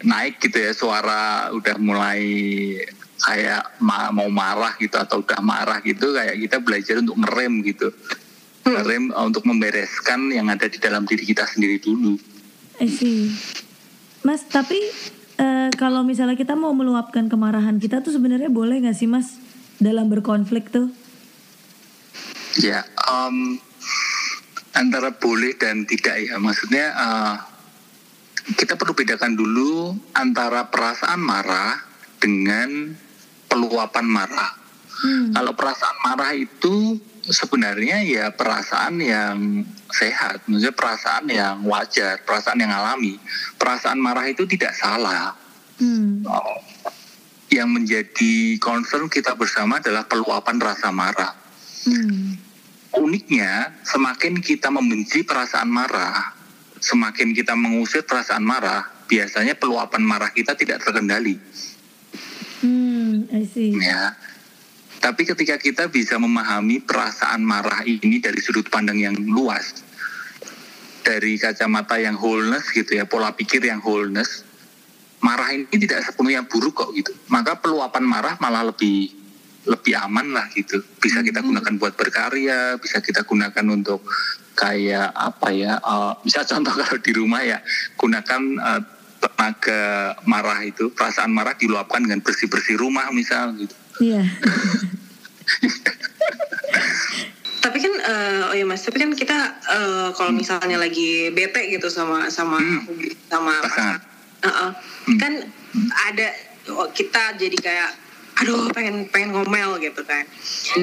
naik 0.00 0.40
gitu 0.42 0.58
ya 0.58 0.72
suara 0.72 1.50
udah 1.52 1.76
mulai 1.78 2.22
kayak 3.24 3.80
ma- 3.80 4.12
mau 4.12 4.28
marah 4.28 4.76
gitu 4.76 4.98
atau 4.98 5.22
udah 5.24 5.40
marah 5.40 5.80
gitu 5.80 6.12
kayak 6.12 6.36
kita 6.40 6.56
belajar 6.60 6.94
untuk 7.00 7.16
ngerem 7.20 7.52
gitu. 7.64 7.88
Ngerem 8.64 9.12
uh, 9.12 9.28
untuk 9.28 9.44
membereskan 9.44 10.32
yang 10.32 10.48
ada 10.48 10.66
di 10.66 10.80
dalam 10.80 11.04
diri 11.04 11.24
kita 11.24 11.44
sendiri 11.44 11.78
dulu. 11.80 12.16
I 12.80 12.88
see. 12.88 13.30
Mas, 14.24 14.40
tapi 14.48 14.80
eh, 15.40 15.70
kalau 15.74 16.06
misalnya 16.06 16.38
kita 16.38 16.54
mau 16.54 16.70
meluapkan 16.74 17.26
kemarahan 17.26 17.78
kita 17.78 18.02
tuh 18.02 18.14
sebenarnya 18.14 18.50
boleh 18.50 18.82
nggak 18.84 18.96
sih 18.96 19.10
Mas 19.10 19.38
dalam 19.82 20.06
berkonflik 20.10 20.70
tuh? 20.70 20.90
Ya, 22.62 22.86
em, 23.10 23.58
antara 24.74 25.14
boleh 25.14 25.54
dan 25.58 25.86
tidak 25.86 26.14
ya. 26.22 26.38
Maksudnya 26.38 26.86
uh, 26.94 27.34
kita 28.54 28.78
perlu 28.78 28.94
bedakan 28.94 29.34
dulu 29.34 29.94
antara 30.14 30.68
perasaan 30.68 31.18
marah 31.18 31.82
dengan 32.22 32.94
peluapan 33.50 34.06
marah. 34.06 34.52
Hmm. 35.02 35.34
Kalau 35.34 35.52
perasaan 35.54 35.98
marah 36.06 36.32
itu 36.34 36.98
sebenarnya 37.30 38.04
ya 38.04 38.26
perasaan 38.34 39.00
yang 39.00 39.64
sehat, 39.88 40.44
maksudnya 40.44 40.74
perasaan 40.74 41.24
yang 41.30 41.56
wajar, 41.64 42.20
perasaan 42.26 42.60
yang 42.60 42.72
alami. 42.72 43.16
Perasaan 43.56 43.96
marah 43.96 44.26
itu 44.28 44.44
tidak 44.44 44.76
salah. 44.76 45.32
Hmm. 45.80 46.24
Oh, 46.26 46.60
Yang 47.48 47.68
menjadi 47.70 48.34
concern 48.58 49.06
kita 49.06 49.38
bersama 49.38 49.78
adalah 49.78 50.04
peluapan 50.04 50.58
rasa 50.58 50.90
marah. 50.90 51.32
Hmm. 51.86 52.36
Uniknya, 52.94 53.74
semakin 53.82 54.38
kita 54.38 54.70
membenci 54.70 55.26
perasaan 55.26 55.70
marah, 55.70 56.34
semakin 56.78 57.34
kita 57.34 57.54
mengusir 57.54 58.06
perasaan 58.06 58.42
marah, 58.42 58.86
biasanya 59.06 59.54
peluapan 59.58 60.02
marah 60.02 60.30
kita 60.30 60.54
tidak 60.58 60.82
terkendali. 60.82 61.38
Hmm. 62.62 63.28
I 63.30 63.44
see. 63.46 63.76
ya. 63.76 64.14
Tapi 65.04 65.28
ketika 65.28 65.60
kita 65.60 65.84
bisa 65.92 66.16
memahami 66.16 66.80
perasaan 66.80 67.44
marah 67.44 67.84
ini 67.84 68.24
dari 68.24 68.40
sudut 68.40 68.64
pandang 68.72 68.96
yang 68.96 69.12
luas, 69.12 69.84
dari 71.04 71.36
kacamata 71.36 72.00
yang 72.00 72.16
wholeness 72.16 72.72
gitu 72.72 72.96
ya, 72.96 73.04
pola 73.04 73.36
pikir 73.36 73.60
yang 73.68 73.84
wholeness, 73.84 74.48
marah 75.20 75.52
ini 75.52 75.68
tidak 75.76 76.08
sepenuhnya 76.08 76.48
buruk 76.48 76.72
kok 76.72 76.90
gitu. 76.96 77.12
Maka 77.28 77.60
peluapan 77.60 78.00
marah 78.00 78.40
malah 78.40 78.64
lebih 78.72 79.12
lebih 79.68 79.92
aman 79.92 80.32
lah 80.32 80.48
gitu. 80.56 80.80
Bisa 80.96 81.20
kita 81.20 81.44
gunakan 81.44 81.76
buat 81.76 82.00
berkarya, 82.00 82.80
bisa 82.80 83.04
kita 83.04 83.28
gunakan 83.28 83.64
untuk 83.76 84.00
kayak 84.56 85.12
apa 85.12 85.48
ya, 85.52 85.84
eh, 85.84 86.12
bisa 86.24 86.44
contoh 86.48 86.72
kalau 86.72 86.96
di 86.96 87.12
rumah 87.12 87.44
ya, 87.44 87.60
gunakan 88.00 88.40
eh, 88.56 88.80
tenaga 89.20 90.16
marah 90.24 90.64
itu, 90.64 90.96
perasaan 90.96 91.28
marah 91.28 91.52
diluapkan 91.60 92.00
dengan 92.00 92.24
bersih-bersih 92.24 92.80
rumah 92.80 93.12
misal 93.12 93.52
gitu. 93.60 93.76
Iya. 94.00 94.24
Tapi 97.60 97.80
kan, 97.80 97.94
eh, 97.96 98.40
oh 98.44 98.54
ya 98.54 98.64
mas, 98.68 98.84
tapi 98.84 99.00
kan 99.00 99.10
kita 99.10 99.38
eh, 99.72 100.08
kalau 100.12 100.30
misalnya 100.30 100.76
lagi 100.76 101.32
bete 101.32 101.64
gitu 101.72 101.88
sama 101.88 102.28
sama 102.28 102.60
Hmm. 102.60 102.84
sama 103.24 103.54
Pasangan. 103.64 104.00
Heeh. 104.44 104.70
Hmm. 105.08 105.18
kan 105.18 105.32
ada 106.04 106.28
oh, 106.70 106.88
kita 106.92 107.36
jadi 107.36 107.56
kayak 107.56 107.90
aduh 108.34 108.68
pengen 108.74 109.08
pengen 109.08 109.32
ngomel 109.32 109.80
gitu 109.80 110.04
kan. 110.04 110.26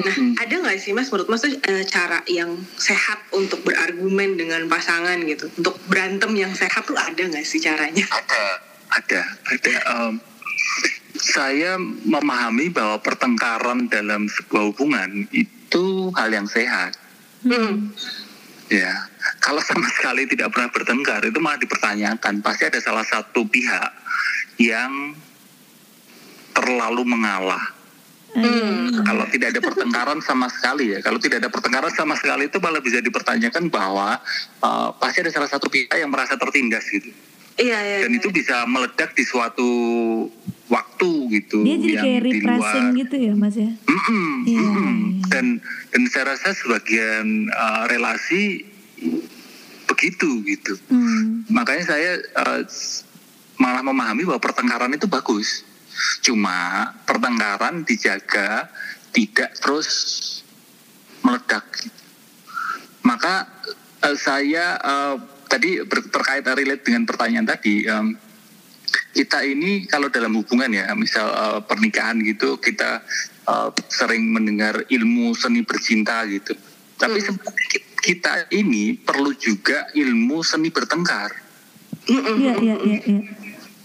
Nah 0.02 0.10
Hmm. 0.10 0.34
ada 0.34 0.54
nggak 0.58 0.80
sih 0.80 0.90
mas 0.90 1.06
menurut 1.06 1.30
mas 1.30 1.40
tuh 1.40 1.54
eh, 1.54 1.84
cara 1.86 2.18
yang 2.26 2.50
sehat 2.74 3.22
untuk 3.30 3.62
berargumen 3.62 4.34
dengan 4.34 4.66
pasangan 4.66 5.22
gitu, 5.22 5.46
untuk 5.54 5.78
berantem 5.86 6.34
yang 6.34 6.50
sehat 6.50 6.82
tuh 6.82 6.98
ada 6.98 7.22
nggak 7.22 7.46
sih 7.46 7.62
caranya? 7.62 8.02
Ada, 8.10 8.42
ada, 8.90 9.20
ada. 9.46 9.72
Em, 9.86 10.12
saya 11.22 11.78
memahami 12.02 12.74
bahwa 12.74 12.98
pertengkaran 12.98 13.86
dalam 13.86 14.26
sebuah 14.26 14.74
hubungan 14.74 15.30
itu 15.30 16.10
hal 16.18 16.34
yang 16.34 16.50
sehat. 16.50 16.98
Hmm. 17.46 17.94
Ya, 18.66 18.90
kalau 19.38 19.62
sama 19.62 19.86
sekali 19.94 20.26
tidak 20.26 20.50
pernah 20.50 20.72
bertengkar 20.74 21.22
itu 21.22 21.38
malah 21.38 21.62
dipertanyakan. 21.62 22.42
Pasti 22.42 22.66
ada 22.66 22.80
salah 22.82 23.06
satu 23.06 23.46
pihak 23.46 23.90
yang 24.58 25.14
terlalu 26.50 27.06
mengalah. 27.06 27.62
Hmm. 28.32 29.04
Kalau 29.04 29.28
tidak 29.28 29.52
ada 29.52 29.60
pertengkaran 29.60 30.18
sama 30.24 30.48
sekali 30.48 30.96
ya, 30.96 31.04
kalau 31.04 31.20
tidak 31.20 31.44
ada 31.44 31.52
pertengkaran 31.52 31.92
sama 31.92 32.16
sekali 32.16 32.48
itu 32.48 32.58
malah 32.64 32.80
bisa 32.80 32.98
dipertanyakan 33.04 33.68
bahwa 33.68 34.18
eh, 34.64 34.88
pasti 34.96 35.22
ada 35.22 35.30
salah 35.30 35.50
satu 35.52 35.68
pihak 35.68 35.92
yang 35.92 36.08
merasa 36.08 36.34
tertindas 36.34 36.88
gitu. 36.88 37.12
Iya 37.52 37.78
iya. 37.78 37.98
dan 38.08 38.12
itu 38.16 38.28
bisa 38.32 38.64
meledak 38.64 39.12
di 39.12 39.24
suatu 39.24 39.68
waktu 40.72 41.10
gitu 41.30 41.60
Dia 41.62 41.76
jadi 41.76 41.92
yang 41.92 42.04
kayak 42.04 42.20
di 42.20 42.30
repressing 42.32 42.86
luar. 42.88 43.00
gitu 43.04 43.16
ya 43.20 43.32
Mas 43.36 43.56
ya? 43.56 43.70
Mm-mm, 43.76 44.28
Iya, 44.48 44.60
mm-mm. 44.64 44.88
iya. 44.88 45.24
dan 45.28 45.46
dan 45.92 46.02
saya 46.08 46.24
rasa 46.32 46.56
sebagian 46.56 47.26
uh, 47.48 47.84
relasi 47.86 48.64
begitu 49.84 50.40
gitu 50.42 50.74
Hmm. 50.88 51.44
makanya 51.48 51.84
saya 51.86 52.16
uh, 52.40 52.64
malah 53.56 53.84
memahami 53.84 54.24
bahwa 54.24 54.40
pertengkaran 54.40 54.90
itu 54.90 55.04
bagus 55.04 55.68
Cuma 56.24 56.88
pertengkaran 57.04 57.84
dijaga 57.84 58.72
tidak 59.12 59.52
terus 59.60 59.88
meledak. 61.20 61.64
Maka 63.04 63.44
uh, 64.00 64.16
saya 64.16 64.80
uh, 64.80 65.16
tadi 65.52 65.84
ber, 65.84 66.00
terkait 66.08 66.40
relate 66.48 66.80
dengan 66.80 67.04
pertanyaan 67.04 67.44
tadi, 67.44 67.84
um, 67.84 68.16
kita 69.12 69.44
ini 69.44 69.84
kalau 69.84 70.08
dalam 70.08 70.32
hubungan 70.40 70.72
ya, 70.72 70.88
misal 70.96 71.28
uh, 71.28 71.60
pernikahan 71.60 72.16
gitu, 72.24 72.56
kita 72.56 73.04
uh, 73.44 73.68
sering 73.92 74.32
mendengar 74.32 74.80
ilmu 74.88 75.36
seni 75.36 75.60
bercinta 75.60 76.24
gitu. 76.24 76.56
Tapi 76.96 77.20
sebenarnya 77.20 77.80
kita 78.00 78.32
ini 78.56 78.96
perlu 78.96 79.36
juga 79.36 79.92
ilmu 79.92 80.40
seni 80.40 80.72
bertengkar. 80.72 81.30
Iya, 82.08 82.56
iya, 82.56 82.76
iya. 82.82 82.98
Ya. 83.04 83.20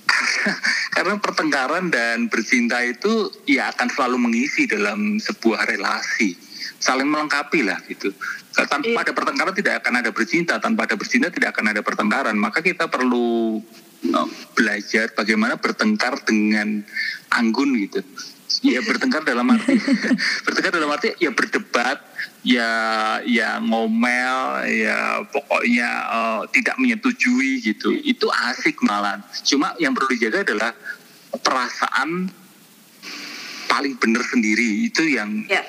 Karena 0.95 1.19
pertengkaran 1.19 1.91
dan 1.91 2.31
bercinta 2.31 2.81
itu 2.81 3.29
ya 3.45 3.69
akan 3.75 3.87
selalu 3.91 4.17
mengisi 4.17 4.65
dalam 4.65 5.19
sebuah 5.21 5.67
relasi, 5.69 6.33
saling 6.77 7.09
melengkapi 7.09 7.65
lah 7.65 7.81
gitu. 7.89 8.13
Tanpa 8.53 8.89
iya. 8.89 9.01
ada 9.05 9.13
pertengkaran 9.13 9.53
tidak 9.53 9.85
akan 9.85 9.93
ada 10.01 10.09
bercinta, 10.09 10.53
tanpa 10.57 10.89
ada 10.89 10.95
bercinta 10.97 11.29
tidak 11.29 11.53
akan 11.53 11.73
ada 11.73 11.81
pertengkaran. 11.85 12.35
Maka 12.37 12.65
kita 12.65 12.89
perlu 12.89 13.61
uh, 14.13 14.29
belajar 14.53 15.13
bagaimana 15.13 15.57
bertengkar 15.57 16.21
dengan 16.25 16.81
anggun 17.33 17.77
gitu 17.77 18.01
ya 18.65 18.79
bertengkar 18.81 19.21
dalam 19.27 19.45
arti 19.53 19.75
bertengkar 20.45 20.71
dalam 20.73 20.89
arti 20.89 21.13
ya 21.19 21.29
berdebat 21.29 21.99
ya 22.41 22.71
ya 23.27 23.59
ngomel 23.61 24.65
ya 24.71 25.21
pokoknya 25.29 25.89
uh, 26.09 26.41
tidak 26.49 26.79
menyetujui 26.79 27.61
gitu 27.61 27.91
itu 27.93 28.25
asik 28.49 28.79
malah 28.81 29.19
cuma 29.43 29.75
yang 29.77 29.91
perlu 29.93 30.09
dijaga 30.15 30.47
adalah 30.47 30.71
perasaan 31.43 32.31
paling 33.67 33.99
benar 33.99 34.23
sendiri 34.25 34.87
itu 34.87 35.05
yang 35.05 35.43
ya. 35.45 35.61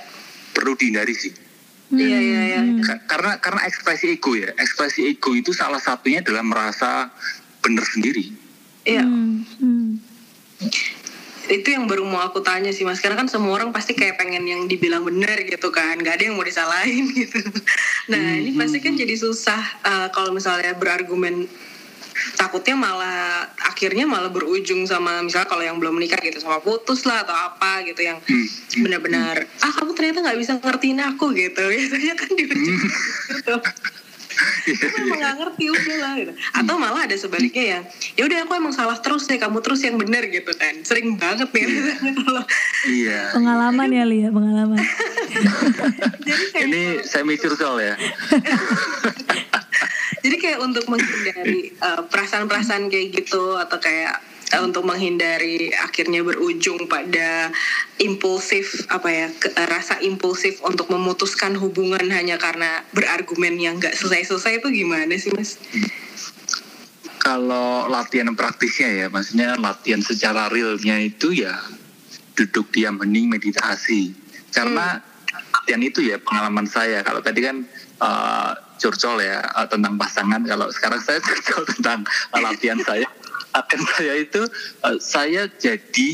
Perlu 0.58 0.74
dihindari 0.74 1.14
sih 1.14 1.30
Iya 1.88 2.18
iya 2.20 2.40
iya. 2.44 2.60
Karena 3.08 3.40
karena 3.40 3.64
ekspresi 3.64 4.12
ego 4.12 4.36
ya, 4.36 4.52
ekspresi 4.60 5.08
ego 5.08 5.32
itu 5.32 5.56
salah 5.56 5.80
satunya 5.80 6.20
adalah 6.20 6.44
merasa 6.44 7.08
benar 7.64 7.80
sendiri. 7.88 8.28
Iya. 8.84 9.08
Hmm. 9.08 9.40
Hmm 9.56 9.96
itu 11.48 11.68
yang 11.72 11.88
baru 11.88 12.04
mau 12.04 12.20
aku 12.20 12.44
tanya 12.44 12.68
sih 12.70 12.84
mas 12.84 13.00
karena 13.00 13.16
kan 13.16 13.28
semua 13.28 13.56
orang 13.56 13.72
pasti 13.72 13.96
kayak 13.96 14.20
pengen 14.20 14.44
yang 14.44 14.62
dibilang 14.68 15.02
benar 15.02 15.40
gitu 15.40 15.72
kan 15.72 15.96
gak 15.96 16.20
ada 16.20 16.28
yang 16.28 16.36
mau 16.36 16.44
disalahin 16.44 17.08
gitu 17.24 17.40
nah 18.12 18.20
hmm, 18.20 18.40
ini 18.44 18.50
pasti 18.54 18.78
kan 18.84 18.92
hmm. 18.94 19.00
jadi 19.00 19.14
susah 19.16 19.62
uh, 19.84 20.08
kalau 20.12 20.30
misalnya 20.36 20.76
berargumen 20.76 21.48
takutnya 22.34 22.76
malah 22.78 23.46
akhirnya 23.66 24.04
malah 24.06 24.30
berujung 24.30 24.86
sama 24.86 25.22
misalnya 25.22 25.48
kalau 25.48 25.62
yang 25.62 25.76
belum 25.78 25.98
menikah 25.98 26.18
gitu 26.22 26.38
sama 26.42 26.58
putus 26.58 27.06
lah 27.06 27.22
atau 27.22 27.34
apa 27.34 27.86
gitu 27.86 28.02
yang 28.02 28.18
hmm, 28.22 28.46
hmm. 28.46 28.82
benar-benar 28.82 29.36
ah 29.62 29.72
kamu 29.74 29.90
ternyata 29.94 30.18
nggak 30.26 30.38
bisa 30.38 30.52
ngertiin 30.58 31.00
aku 31.02 31.30
gitu. 31.34 31.62
Biasanya 31.72 32.14
kan 32.18 32.30
di 32.34 32.44
ujung 32.46 32.78
gitu. 32.78 33.54
Emang 35.02 35.18
nggak 35.18 35.34
ngerti 35.42 35.64
udah 35.66 35.96
lah 35.98 36.12
gitu. 36.14 36.32
atau 36.54 36.74
malah 36.78 37.10
ada 37.10 37.16
sebaliknya 37.18 37.64
yang 37.74 37.82
ya 38.14 38.22
udah 38.22 38.38
aku 38.46 38.52
emang 38.54 38.70
salah 38.70 38.94
terus 39.02 39.26
nih 39.26 39.42
kamu 39.42 39.58
terus 39.58 39.82
yang 39.82 39.98
benar 39.98 40.22
gitu 40.30 40.54
kan. 40.54 40.78
Sering 40.86 41.18
banget 41.18 41.50
nih 41.50 41.66
iya. 41.66 41.94
kalau 42.22 42.44
iya. 42.86 43.20
Pengalaman 43.34 43.88
ya 43.90 44.04
Lia 44.06 44.30
pengalaman. 44.30 44.78
Jadi 46.22 46.44
kayak 46.54 46.66
ini 46.70 46.82
saya 47.02 47.26
mikir 47.26 47.50
soal 47.58 47.82
ya 47.82 47.98
kayak 50.48 50.64
untuk 50.64 50.88
menghindari 50.88 51.76
uh, 51.84 52.08
perasaan-perasaan 52.08 52.88
kayak 52.88 53.20
gitu 53.20 53.60
atau 53.60 53.76
kayak 53.76 54.16
uh, 54.56 54.64
untuk 54.64 54.88
menghindari 54.88 55.68
akhirnya 55.76 56.24
berujung 56.24 56.88
pada 56.88 57.52
impulsif 58.00 58.88
apa 58.88 59.08
ya 59.12 59.26
ke, 59.28 59.52
uh, 59.52 59.68
rasa 59.68 60.00
impulsif 60.00 60.64
untuk 60.64 60.88
memutuskan 60.88 61.52
hubungan 61.60 62.08
hanya 62.08 62.40
karena 62.40 62.80
berargumen 62.96 63.60
yang 63.60 63.76
nggak 63.76 63.92
selesai-selesai 63.92 64.64
itu 64.64 64.68
gimana 64.72 65.12
sih 65.20 65.28
mas? 65.36 65.60
Kalau 67.20 67.92
latihan 67.92 68.32
praktisnya 68.32 69.04
ya, 69.04 69.06
maksudnya 69.12 69.52
latihan 69.60 70.00
secara 70.00 70.48
realnya 70.48 70.96
itu 70.96 71.36
ya 71.36 71.60
duduk 72.32 72.72
diam 72.72 72.96
hening 73.04 73.28
meditasi. 73.28 74.16
Karena 74.48 74.96
hmm. 74.96 75.52
latihan 75.60 75.82
itu 75.84 76.00
ya 76.08 76.16
pengalaman 76.16 76.64
saya. 76.64 77.04
Kalau 77.04 77.20
tadi 77.20 77.44
kan 77.44 77.68
uh, 78.00 78.56
curcol 78.78 79.18
ya 79.20 79.42
uh, 79.58 79.66
tentang 79.66 79.98
pasangan. 79.98 80.40
Kalau 80.46 80.70
sekarang 80.72 81.00
saya 81.02 81.18
curcol 81.26 81.62
tentang 81.76 82.06
latihan 82.32 82.78
saya 82.82 83.06
akan 83.52 83.80
saya 83.96 84.14
itu 84.22 84.42
uh, 84.86 84.96
saya 85.02 85.50
jadi 85.58 86.10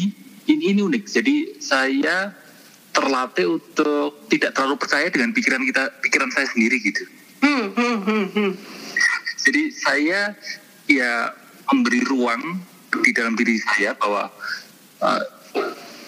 ini 0.49 0.65
ini 0.77 0.81
unik. 0.81 1.05
Jadi 1.09 1.35
saya 1.61 2.33
terlatih 2.95 3.59
untuk 3.59 4.31
tidak 4.31 4.55
terlalu 4.55 4.77
percaya 4.79 5.11
dengan 5.11 5.35
pikiran 5.35 5.63
kita, 5.67 5.91
pikiran 6.01 6.31
saya 6.31 6.47
sendiri 6.49 6.79
gitu. 6.81 7.05
Hmm, 7.43 7.75
hmm, 7.75 7.99
hmm, 8.07 8.27
hmm. 8.33 8.53
Jadi 9.45 9.63
saya 9.75 10.33
ya 10.89 11.35
memberi 11.69 12.01
ruang 12.07 12.63
di 13.03 13.11
dalam 13.11 13.35
diri 13.35 13.59
saya 13.59 13.93
bahwa 13.99 14.31
uh, 15.03 15.23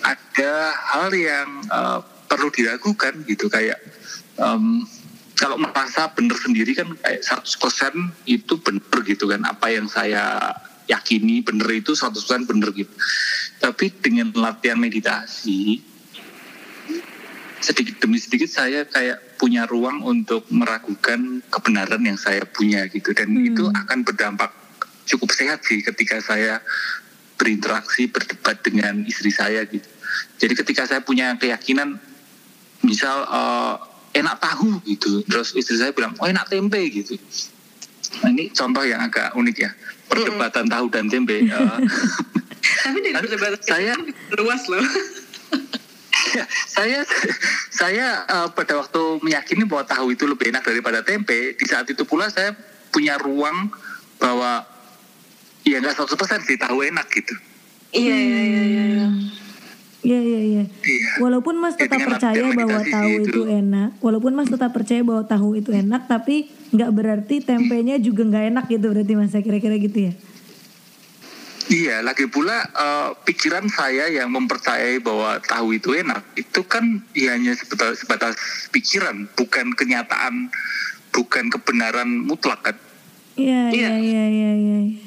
ada 0.07 0.53
hal 0.95 1.11
yang 1.11 1.49
uh, 1.69 1.99
perlu 2.31 2.49
diragukan 2.55 3.27
gitu 3.27 3.51
kayak 3.51 3.81
um, 4.39 4.87
kalau 5.37 5.61
merasa 5.61 6.09
benar 6.17 6.41
sendiri 6.41 6.73
kan 6.73 6.97
kayak 6.97 7.21
100% 7.21 7.45
itu 8.25 8.55
benar 8.65 8.99
gitu 9.05 9.29
kan 9.29 9.45
apa 9.45 9.69
yang 9.69 9.85
saya 9.85 10.57
yakini 10.89 11.45
bener 11.45 11.69
itu 11.77 11.93
100% 11.93 12.49
bener 12.49 12.73
gitu. 12.73 12.95
Tapi 13.61 13.93
dengan 14.01 14.33
latihan 14.33 14.81
meditasi 14.81 15.85
sedikit 17.61 18.01
demi 18.01 18.17
sedikit 18.21 18.49
saya 18.49 18.89
kayak 18.89 19.37
punya 19.37 19.69
ruang 19.69 20.01
untuk 20.05 20.49
meragukan 20.49 21.45
kebenaran 21.53 22.01
yang 22.05 22.17
saya 22.17 22.45
punya 22.49 22.89
gitu 22.89 23.13
dan 23.13 23.33
hmm. 23.33 23.49
itu 23.53 23.65
akan 23.69 24.07
berdampak 24.07 24.55
cukup 25.05 25.33
sehat 25.33 25.65
sih 25.65 25.83
ketika 25.85 26.21
saya 26.21 26.63
berinteraksi 27.37 28.09
berdebat 28.09 28.65
dengan 28.65 29.05
istri 29.05 29.29
saya 29.29 29.69
gitu. 29.69 29.85
Jadi 30.41 30.55
ketika 30.57 30.89
saya 30.89 31.05
punya 31.05 31.37
keyakinan 31.37 32.01
misal 32.81 33.25
uh, 33.29 33.77
enak 34.17 34.37
tahu 34.41 34.81
gitu, 34.89 35.21
terus 35.29 35.53
istri 35.53 35.77
saya 35.77 35.93
bilang 35.93 36.17
oh 36.17 36.27
enak 36.27 36.49
tempe 36.49 36.81
gitu. 36.89 37.15
Nah, 38.23 38.33
ini 38.33 38.49
contoh 38.55 38.85
yang 38.87 39.03
agak 39.05 39.37
unik 39.37 39.57
ya 39.61 39.71
perdebatan 40.07 40.67
tahu 40.71 40.87
dan 40.89 41.07
tempe. 41.11 41.45
Uh, 41.47 41.79
Tapi 42.87 42.99
dari 43.03 43.15
perdebatan 43.15 43.63
saya 43.63 43.93
luas 44.39 44.63
loh. 44.71 44.83
saya 46.77 47.01
saya 47.71 48.07
uh, 48.27 48.49
pada 48.51 48.81
waktu 48.81 49.03
meyakini 49.23 49.69
bahwa 49.69 49.85
tahu 49.85 50.15
itu 50.15 50.25
lebih 50.25 50.51
enak 50.55 50.65
daripada 50.65 51.05
tempe, 51.05 51.55
di 51.55 51.65
saat 51.67 51.87
itu 51.91 52.03
pula 52.09 52.31
saya 52.33 52.55
punya 52.91 53.21
ruang 53.21 53.69
bahwa 54.17 54.65
ya 55.67 55.83
nggak 55.83 55.99
100% 55.99 56.49
sih 56.49 56.57
tahu 56.57 56.87
enak 56.87 57.07
gitu. 57.13 57.35
Iya 57.93 58.17
iya 58.17 58.41
iya 58.41 58.43
iya. 58.43 58.65
Iya 58.65 58.65
iya 58.65 58.85
iya. 58.87 59.46
Walaupun 61.17 61.55
Mas 61.57 61.75
tetap 61.81 62.01
ya, 62.01 62.07
percaya 62.07 62.47
bahwa 62.53 62.81
tahu 62.85 63.13
itu. 63.25 63.29
itu 63.29 63.41
enak, 63.49 63.91
walaupun 64.05 64.33
Mas 64.37 64.49
tetap 64.53 64.71
percaya 64.77 65.01
bahwa 65.01 65.25
tahu 65.25 65.57
itu 65.57 65.71
enak, 65.73 66.09
tapi 66.09 66.53
nggak 66.73 66.91
berarti 66.93 67.41
tempenya 67.41 67.97
juga 67.97 68.23
nggak 68.29 68.45
enak 68.53 68.65
gitu 68.69 68.87
berarti 68.93 69.13
Mas 69.17 69.33
saya 69.33 69.43
kira-kira 69.43 69.77
gitu 69.81 70.11
ya. 70.11 70.15
Iya, 71.67 71.99
lagi 71.99 72.31
pula 72.31 72.63
uh, 72.63 73.11
pikiran 73.27 73.67
saya 73.67 74.07
yang 74.07 74.31
mempercayai 74.31 75.03
bahwa 75.03 75.43
tahu 75.43 75.75
itu 75.75 75.99
enak, 75.99 76.23
itu 76.39 76.63
kan 76.63 77.03
ya 77.11 77.35
hanya 77.35 77.59
sebatas, 77.59 78.07
sebatas 78.07 78.35
pikiran, 78.71 79.27
bukan 79.35 79.75
kenyataan, 79.75 80.47
bukan 81.11 81.51
kebenaran 81.51 82.07
mutlak 82.23 82.63
kan. 82.63 82.77
Iya, 83.35 83.75
iya, 83.75 83.91
iya, 83.99 84.25
iya, 84.31 84.51
iya. 84.55 85.06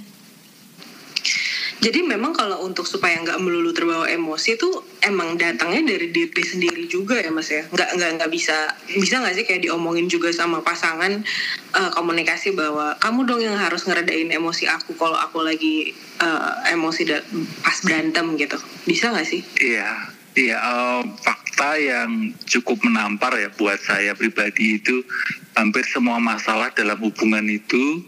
Jadi 1.79 2.03
memang 2.03 2.35
kalau 2.35 2.67
untuk 2.67 2.83
supaya 2.83 3.15
nggak 3.23 3.39
melulu 3.39 3.71
terbawa 3.71 4.03
emosi 4.11 4.59
itu 4.59 4.67
emang 4.99 5.39
datangnya 5.39 5.95
dari 5.95 6.11
diri 6.11 6.43
sendiri 6.43 6.83
juga 6.91 7.15
ya 7.23 7.31
mas 7.31 7.47
ya. 7.47 7.63
Nggak 7.71 7.89
nggak 7.95 8.11
nggak 8.19 8.31
bisa 8.35 8.67
bisa 8.99 9.23
nggak 9.23 9.35
sih 9.39 9.45
kayak 9.47 9.63
diomongin 9.63 10.11
juga 10.11 10.27
sama 10.35 10.59
pasangan 10.59 11.23
uh, 11.71 11.91
komunikasi 11.95 12.51
bahwa 12.51 12.99
kamu 12.99 13.19
dong 13.23 13.41
yang 13.47 13.55
harus 13.55 13.87
ngeredain 13.87 14.27
emosi 14.27 14.67
aku 14.67 14.91
kalau 14.99 15.15
aku 15.15 15.39
lagi 15.39 15.95
uh, 16.19 16.67
emosi 16.67 17.07
pas 17.63 17.77
berantem 17.79 18.27
gitu. 18.35 18.59
Bisa 18.83 19.15
nggak 19.15 19.27
sih? 19.27 19.41
Iya. 19.63 20.19
Iya, 20.39 20.55
uh, 20.61 21.01
fakta 21.19 21.75
yang 21.75 22.31
cukup 22.45 22.79
menampar 22.85 23.33
ya 23.35 23.49
buat 23.49 23.81
saya 23.81 24.13
pribadi 24.13 24.77
itu 24.77 25.03
hampir 25.57 25.83
semua 25.89 26.21
masalah 26.21 26.71
dalam 26.71 26.95
hubungan 27.01 27.43
itu 27.49 28.05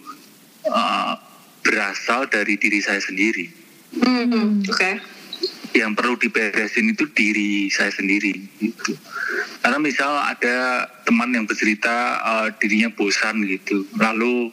uh, 0.69 1.17
berasal 1.65 2.29
dari 2.29 2.55
diri 2.55 2.79
saya 2.79 3.01
sendiri. 3.01 3.60
Hmm, 3.95 4.63
Oke. 4.65 4.71
Okay. 4.71 4.95
Yang 5.71 5.91
perlu 5.95 6.13
diberesin 6.19 6.91
itu 6.91 7.07
diri 7.15 7.71
saya 7.71 7.91
sendiri. 7.91 8.35
Gitu. 8.59 8.91
Karena 9.63 9.79
misal 9.79 10.11
ada 10.19 10.87
teman 11.07 11.31
yang 11.31 11.47
bercerita 11.47 12.19
uh, 12.19 12.47
dirinya 12.59 12.91
bosan 12.91 13.47
gitu, 13.47 13.87
lalu 13.95 14.51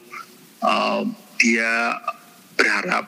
uh, 0.63 1.03
dia 1.35 1.99
berharap 2.55 3.07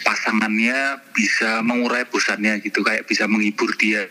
pasangannya 0.00 0.96
bisa 1.12 1.60
mengurai 1.60 2.08
bosannya 2.08 2.60
gitu 2.64 2.80
kayak 2.80 3.04
bisa 3.04 3.28
menghibur 3.28 3.68
dia 3.76 4.08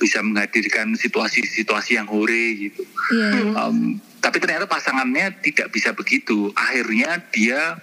bisa 0.00 0.24
menghadirkan 0.24 0.96
situasi-situasi 0.96 2.00
yang 2.00 2.08
hore 2.08 2.56
gitu 2.56 2.82
Iya. 3.08 3.56
Um, 3.56 4.00
tapi 4.20 4.36
ternyata 4.40 4.68
pasangannya 4.68 5.40
tidak 5.40 5.72
bisa 5.72 5.92
begitu 5.96 6.52
akhirnya 6.52 7.24
dia 7.32 7.76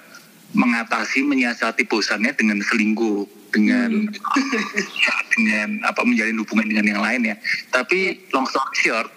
mengatasi 0.55 1.27
menyiasati 1.27 1.83
bosannya 1.85 2.31
dengan 2.33 2.63
selingkuh 2.63 3.51
dengan 3.51 4.09
ya, 4.11 5.13
dengan 5.35 5.83
apa 5.83 6.01
menjalin 6.07 6.39
hubungan 6.39 6.67
dengan 6.71 6.95
yang 6.95 7.01
lainnya 7.03 7.35
tapi 7.71 8.25
long 8.31 8.47
story 8.47 8.75
short 8.75 9.09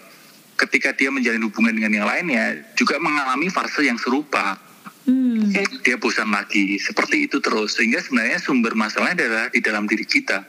ketika 0.59 0.91
dia 0.91 1.07
menjalin 1.07 1.47
hubungan 1.47 1.71
dengan 1.71 2.03
yang 2.03 2.07
lainnya 2.07 2.59
juga 2.75 2.99
mengalami 2.99 3.47
fase 3.47 3.87
yang 3.87 3.95
serupa. 3.95 4.59
Hmm. 5.07 5.49
dia 5.81 5.97
bosan 5.97 6.29
lagi. 6.29 6.77
Seperti 6.77 7.25
itu 7.25 7.41
terus. 7.41 7.79
Sehingga 7.79 8.03
sebenarnya 8.03 8.37
sumber 8.37 8.77
masalahnya 8.77 9.25
adalah 9.25 9.45
di 9.49 9.63
dalam 9.63 9.89
diri 9.89 10.05
kita. 10.05 10.45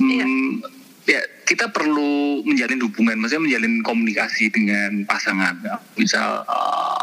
Hmm, 0.00 0.64
ya 1.04 1.20
kita 1.44 1.68
perlu 1.74 2.40
menjalin 2.46 2.80
hubungan 2.80 3.20
maksudnya 3.20 3.44
menjalin 3.52 3.84
komunikasi 3.84 4.48
dengan 4.48 5.04
pasangan. 5.04 5.60
Ya, 5.60 5.76
misal 5.98 6.46
uh, 6.48 7.00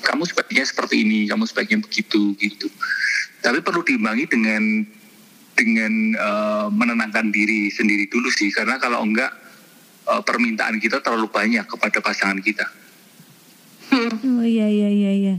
kamu 0.00 0.22
sebaiknya 0.24 0.64
seperti 0.64 1.04
ini 1.04 1.28
kamu 1.28 1.44
sebaiknya 1.44 1.78
begitu 1.82 2.32
gitu 2.38 2.68
tapi 3.44 3.60
perlu 3.60 3.84
diimbangi 3.84 4.24
dengan 4.28 4.62
dengan 5.54 5.92
uh, 6.18 6.66
menenangkan 6.72 7.30
diri 7.30 7.70
sendiri 7.70 8.10
dulu 8.10 8.26
sih 8.32 8.50
karena 8.50 8.80
kalau 8.80 9.04
enggak 9.04 9.30
uh, 10.10 10.22
permintaan 10.24 10.82
kita 10.82 10.98
terlalu 10.98 11.30
banyak 11.30 11.62
kepada 11.68 12.02
pasangan 12.02 12.40
kita 12.42 12.66
Oh 13.94 14.42
iya 14.46 14.66
iya 14.66 14.88
iya 14.90 15.12
iya. 15.12 15.34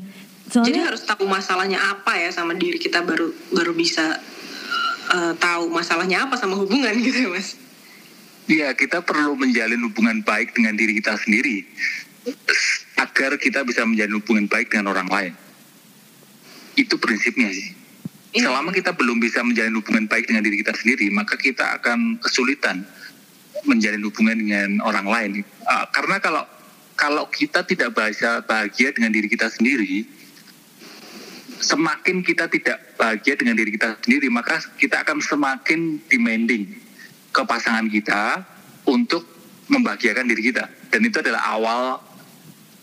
Jadi 0.46 0.72
Soalnya 0.72 0.84
harus 0.94 1.04
tahu 1.04 1.26
masalahnya 1.26 1.80
apa 1.82 2.16
ya 2.22 2.30
sama 2.30 2.54
diri 2.54 2.78
kita 2.78 3.02
baru 3.02 3.34
baru 3.52 3.74
bisa 3.74 4.22
eh, 5.12 5.34
tahu 5.36 5.74
masalahnya 5.74 6.30
apa 6.30 6.38
sama 6.38 6.56
hubungan 6.56 6.94
gitu 7.02 7.28
ya 7.28 7.30
mas. 7.34 7.58
Iya, 8.46 8.78
kita 8.78 9.02
perlu 9.02 9.34
menjalin 9.34 9.82
hubungan 9.90 10.22
baik 10.22 10.54
dengan 10.54 10.78
diri 10.78 11.02
kita 11.02 11.18
sendiri 11.18 11.66
agar 12.96 13.36
kita 13.40 13.64
bisa 13.68 13.84
menjalin 13.84 14.20
hubungan 14.20 14.46
baik 14.48 14.72
dengan 14.72 14.96
orang 14.96 15.10
lain. 15.12 15.34
Itu 16.76 17.00
prinsipnya 17.00 17.52
sih. 17.52 17.72
Iya. 18.36 18.52
Selama 18.52 18.76
kita 18.76 18.92
belum 18.92 19.24
bisa 19.24 19.40
menjalin 19.44 19.80
hubungan 19.80 20.12
baik 20.12 20.28
dengan 20.28 20.44
diri 20.44 20.60
kita 20.60 20.76
sendiri, 20.76 21.08
maka 21.12 21.40
kita 21.40 21.80
akan 21.80 22.20
kesulitan 22.20 22.84
menjalin 23.64 24.04
hubungan 24.04 24.36
dengan 24.36 24.70
orang 24.84 25.08
lain. 25.08 25.32
Ah, 25.64 25.88
karena 25.88 26.20
kalau 26.20 26.44
kalau 26.96 27.28
kita 27.28 27.64
tidak 27.64 27.96
bisa 27.96 28.44
bahagia 28.44 28.92
dengan 28.92 29.12
diri 29.12 29.28
kita 29.28 29.52
sendiri, 29.52 30.08
semakin 31.60 32.24
kita 32.24 32.48
tidak 32.52 32.96
bahagia 32.96 33.36
dengan 33.36 33.56
diri 33.60 33.76
kita 33.76 34.00
sendiri, 34.04 34.28
maka 34.32 34.60
kita 34.80 35.04
akan 35.04 35.20
semakin 35.20 36.00
demanding 36.08 36.76
ke 37.32 37.42
pasangan 37.44 37.88
kita 37.92 38.44
untuk 38.88 39.28
membahagiakan 39.68 40.28
diri 40.28 40.52
kita. 40.52 40.68
Dan 40.92 41.04
itu 41.04 41.20
adalah 41.20 41.42
awal 41.52 42.00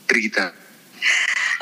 diri 0.09 0.31
kita. 0.31 0.47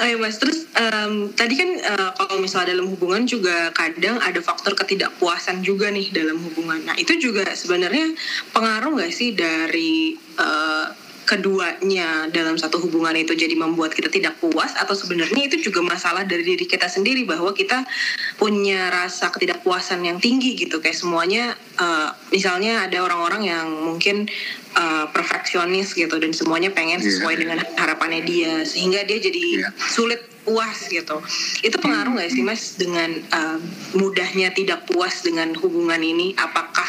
Oh 0.00 0.08
iya 0.08 0.16
mas, 0.16 0.40
terus 0.40 0.64
em, 0.76 1.28
tadi 1.36 1.60
kan 1.60 1.70
eh, 1.76 2.10
kalau 2.16 2.40
misalnya 2.40 2.72
dalam 2.72 2.88
hubungan 2.88 3.28
juga 3.28 3.68
kadang 3.76 4.16
ada 4.16 4.40
faktor 4.40 4.72
ketidakpuasan 4.72 5.60
juga 5.60 5.92
nih 5.92 6.08
dalam 6.08 6.40
hubungan. 6.40 6.80
Nah 6.88 6.96
itu 6.96 7.20
juga 7.20 7.44
sebenarnya 7.52 8.16
pengaruh 8.56 8.96
nggak 8.96 9.12
sih 9.12 9.36
dari 9.36 10.16
eh, 10.16 10.86
keduanya 11.30 12.26
dalam 12.34 12.58
satu 12.58 12.82
hubungan 12.82 13.14
itu 13.14 13.38
jadi 13.38 13.54
membuat 13.54 13.94
kita 13.94 14.10
tidak 14.10 14.34
puas 14.42 14.74
atau 14.74 14.98
sebenarnya 14.98 15.46
itu 15.46 15.62
juga 15.62 15.78
masalah 15.78 16.26
dari 16.26 16.42
diri 16.42 16.66
kita 16.66 16.90
sendiri 16.90 17.22
bahwa 17.22 17.54
kita 17.54 17.86
punya 18.34 18.90
rasa 18.90 19.30
ketidakpuasan 19.30 20.02
yang 20.02 20.18
tinggi 20.18 20.58
gitu 20.58 20.82
kayak 20.82 20.98
semuanya 20.98 21.54
eh, 21.78 22.08
misalnya 22.34 22.90
ada 22.90 22.98
orang-orang 23.06 23.46
yang 23.46 23.66
mungkin 23.70 24.26
eh, 24.74 25.06
perfeksionis 25.14 25.94
gitu 25.94 26.18
dan 26.18 26.34
semuanya 26.34 26.74
pengen 26.74 26.98
Iya. 26.98 27.06
sesuai 27.06 27.34
dengan 27.38 27.58
harapannya 27.78 28.26
dia 28.26 28.66
sehingga 28.66 29.06
dia 29.06 29.22
jadi 29.22 29.38
Iya. 29.38 29.68
sulit 29.78 30.29
puas 30.44 30.88
gitu. 30.88 31.20
Itu 31.60 31.76
pengaruh 31.78 32.16
nggak 32.16 32.30
sih 32.32 32.42
mas 32.44 32.76
dengan 32.80 33.10
uh, 33.30 33.58
mudahnya 33.96 34.52
tidak 34.56 34.88
puas 34.88 35.20
dengan 35.20 35.52
hubungan 35.58 36.00
ini? 36.00 36.32
Apakah 36.36 36.88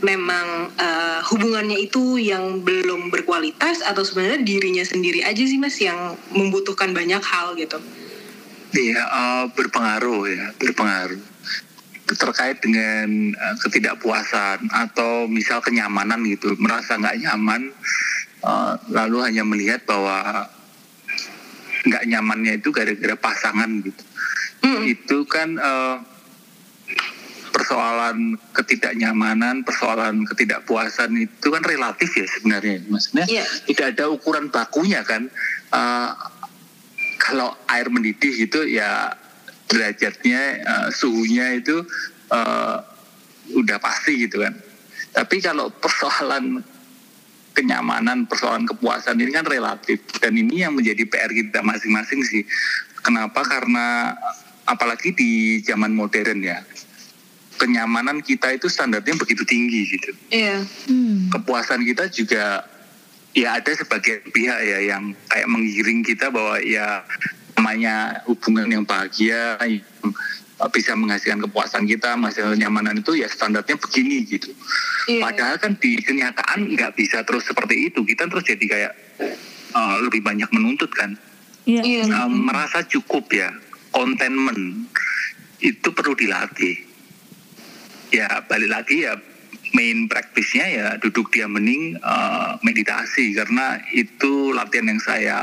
memang 0.00 0.72
uh, 0.76 1.20
hubungannya 1.28 1.76
itu 1.80 2.16
yang 2.16 2.64
belum 2.64 3.12
berkualitas 3.12 3.84
atau 3.84 4.02
sebenarnya 4.02 4.42
dirinya 4.44 4.84
sendiri 4.84 5.22
aja 5.24 5.42
sih 5.44 5.60
mas 5.60 5.76
yang 5.80 6.16
membutuhkan 6.32 6.96
banyak 6.96 7.20
hal 7.20 7.52
gitu? 7.54 7.78
Iya, 8.76 9.02
eh, 9.02 9.44
berpengaruh 9.56 10.22
ya, 10.28 10.46
berpengaruh. 10.60 11.22
Terkait 12.06 12.60
dengan 12.60 13.32
eh, 13.32 13.56
ketidakpuasan 13.64 14.68
atau 14.68 15.24
misal 15.30 15.64
kenyamanan 15.64 16.20
gitu, 16.28 16.52
merasa 16.58 17.00
nggak 17.00 17.18
nyaman, 17.24 17.72
eh, 18.44 18.74
lalu 18.92 19.18
hanya 19.24 19.42
melihat 19.46 19.86
bahwa 19.88 20.50
nggak 21.86 22.04
nyamannya 22.10 22.58
itu 22.58 22.74
gara-gara 22.74 23.14
pasangan 23.14 23.70
gitu. 23.86 24.02
Mm. 24.66 24.82
Itu 24.90 25.18
kan 25.30 25.54
eh, 25.54 25.96
persoalan 27.54 28.36
ketidaknyamanan, 28.52 29.64
persoalan 29.64 30.28
ketidakpuasan 30.28 31.16
itu 31.16 31.46
kan 31.48 31.62
relatif 31.64 32.12
ya 32.12 32.26
sebenarnya, 32.28 32.84
maksudnya 32.92 33.24
Iya. 33.24 33.44
tidak 33.70 33.86
ada 33.96 34.04
ukuran 34.12 34.52
bakunya 34.52 35.00
kan. 35.06 35.30
Eh, 35.72 36.10
kalau 37.16 37.56
air 37.72 37.88
mendidih 37.88 38.44
itu 38.44 38.60
ya 38.68 39.14
derajatnya 39.70 40.40
eh, 40.62 40.86
suhunya 40.92 41.62
itu 41.62 41.86
eh, 42.34 42.76
udah 43.56 43.78
pasti 43.78 44.26
gitu 44.26 44.42
kan. 44.42 44.54
Tapi 45.14 45.40
kalau 45.40 45.72
persoalan 45.72 46.60
kenyamanan, 47.56 48.28
persoalan 48.28 48.68
kepuasan 48.68 49.16
ini 49.16 49.32
kan 49.32 49.48
relatif 49.48 50.04
dan 50.20 50.36
ini 50.36 50.60
yang 50.60 50.76
menjadi 50.76 51.08
PR 51.08 51.32
kita 51.32 51.64
masing-masing 51.64 52.20
sih. 52.20 52.44
Kenapa? 53.00 53.40
Karena 53.48 54.12
apalagi 54.68 55.16
di 55.16 55.64
zaman 55.64 55.96
modern 55.96 56.44
ya. 56.44 56.60
Kenyamanan 57.56 58.20
kita 58.20 58.52
itu 58.52 58.68
standarnya 58.68 59.16
begitu 59.16 59.40
tinggi 59.48 59.88
gitu 59.88 60.12
iya 60.28 60.60
Hmm. 60.92 61.32
kepuasan 61.32 61.88
kita 61.88 62.04
juga 62.12 62.68
ya 63.32 63.56
ada 63.56 63.72
sebagian 63.72 64.20
pihak 64.28 64.60
ya 64.60 64.78
yang 64.92 65.16
kayak 65.32 65.48
menggiring 65.48 66.04
kita 66.04 66.28
bahwa 66.28 66.60
ya 66.60 67.00
namanya 67.56 68.20
hubungan 68.28 68.68
yang 68.68 68.84
bahagia 68.84 69.56
yang 69.64 69.80
bisa 70.72 70.96
menghasilkan 70.96 71.44
kepuasan 71.44 71.84
kita, 71.84 72.16
menghasilkan 72.16 72.56
kenyamanan 72.56 72.96
itu 73.04 73.20
ya 73.20 73.28
standarnya 73.28 73.76
begini 73.76 74.24
gitu. 74.24 74.50
Iya. 75.04 75.20
Padahal 75.20 75.56
kan 75.60 75.76
di 75.76 76.00
kenyataan 76.00 76.72
nggak 76.72 76.96
bisa 76.96 77.20
terus 77.28 77.44
seperti 77.44 77.92
itu. 77.92 78.00
Kita 78.08 78.24
terus 78.24 78.48
jadi 78.48 78.64
kayak 78.64 78.92
uh, 79.76 79.96
lebih 80.08 80.24
banyak 80.24 80.48
menuntut 80.56 80.88
kan. 80.96 81.12
Iya. 81.68 81.82
Iya. 81.84 82.04
Uh, 82.08 82.30
merasa 82.32 82.80
cukup 82.88 83.28
ya, 83.36 83.52
contentment 83.92 84.88
itu 85.60 85.88
perlu 85.92 86.16
dilatih. 86.16 86.88
Ya 88.16 88.40
balik 88.48 88.70
lagi 88.72 89.04
ya 89.04 89.12
main 89.76 90.08
praktisnya 90.08 90.64
ya 90.64 90.88
duduk 90.96 91.28
diam 91.34 91.52
hening 91.58 91.98
uh, 92.00 92.56
meditasi 92.64 93.34
karena 93.36 93.82
itu 93.92 94.54
latihan 94.56 94.94
yang 94.94 95.02
saya 95.02 95.36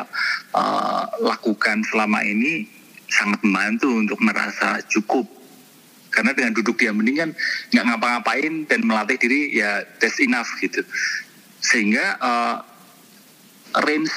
uh, 0.56 1.06
lakukan 1.22 1.84
selama 1.86 2.24
ini 2.24 2.66
sangat 3.14 3.40
membantu 3.46 3.94
untuk 3.94 4.18
merasa 4.26 4.82
cukup. 4.90 5.30
Karena 6.10 6.34
dengan 6.34 6.54
duduk 6.54 6.78
diam 6.78 6.98
hening 7.02 7.18
kan 7.18 7.30
nggak 7.74 7.86
ngapa-ngapain 7.90 8.54
dan 8.70 8.86
melatih 8.86 9.18
diri 9.18 9.54
ya 9.54 9.86
that's 10.02 10.18
enough 10.22 10.50
gitu. 10.62 10.82
Sehingga 11.62 12.18
uh, 12.22 12.58
range 13.86 14.14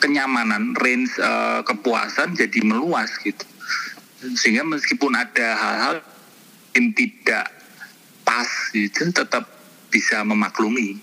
kenyamanan 0.00 0.72
range 0.80 1.12
uh, 1.20 1.60
kepuasan 1.64 2.36
jadi 2.36 2.60
meluas 2.64 3.12
gitu. 3.20 3.44
Sehingga 4.36 4.64
meskipun 4.64 5.12
ada 5.12 5.48
hal-hal 5.56 5.96
yang 6.76 6.92
tidak 6.96 7.52
pas 8.24 8.48
itu 8.72 9.08
tetap 9.12 9.44
bisa 9.88 10.24
memaklumi. 10.24 11.00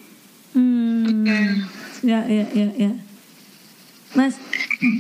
Hmm. 0.53 1.65
Ya, 2.05 2.21
ya, 2.25 2.45
ya, 2.53 2.67
ya. 2.77 2.91
Mas, 4.15 4.39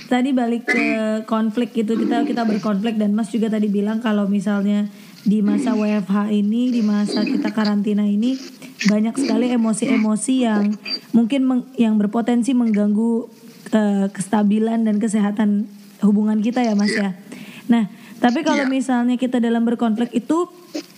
tadi 0.05 0.31
balik 0.31 0.67
ke 0.67 0.85
konflik 1.23 1.71
itu 1.73 1.95
kita 1.95 2.23
kita 2.23 2.43
berkonflik 2.43 2.95
dan 2.95 3.15
Mas 3.15 3.31
juga 3.31 3.47
tadi 3.47 3.67
bilang 3.67 3.99
kalau 3.99 4.27
misalnya 4.27 4.91
di 5.23 5.41
masa 5.41 5.73
WFH 5.73 6.29
ini, 6.29 6.69
di 6.69 6.83
masa 6.83 7.23
kita 7.23 7.49
karantina 7.49 8.05
ini 8.05 8.37
banyak 8.83 9.15
sekali 9.17 9.49
emosi-emosi 9.49 10.45
yang 10.45 10.77
mungkin 11.09 11.41
meng- 11.41 11.69
yang 11.75 11.95
berpotensi 11.95 12.51
mengganggu 12.51 13.25
eh, 13.71 14.07
kestabilan 14.11 14.85
dan 14.85 15.01
kesehatan 15.01 15.65
hubungan 16.03 16.37
kita 16.37 16.61
ya 16.61 16.75
Mas 16.75 16.93
ya. 16.93 17.17
Nah, 17.65 17.89
tapi 18.19 18.45
kalau 18.45 18.67
Iya. 18.67 18.71
misalnya 18.71 19.15
kita 19.17 19.41
dalam 19.41 19.65
berkonflik 19.65 20.13
itu 20.13 20.45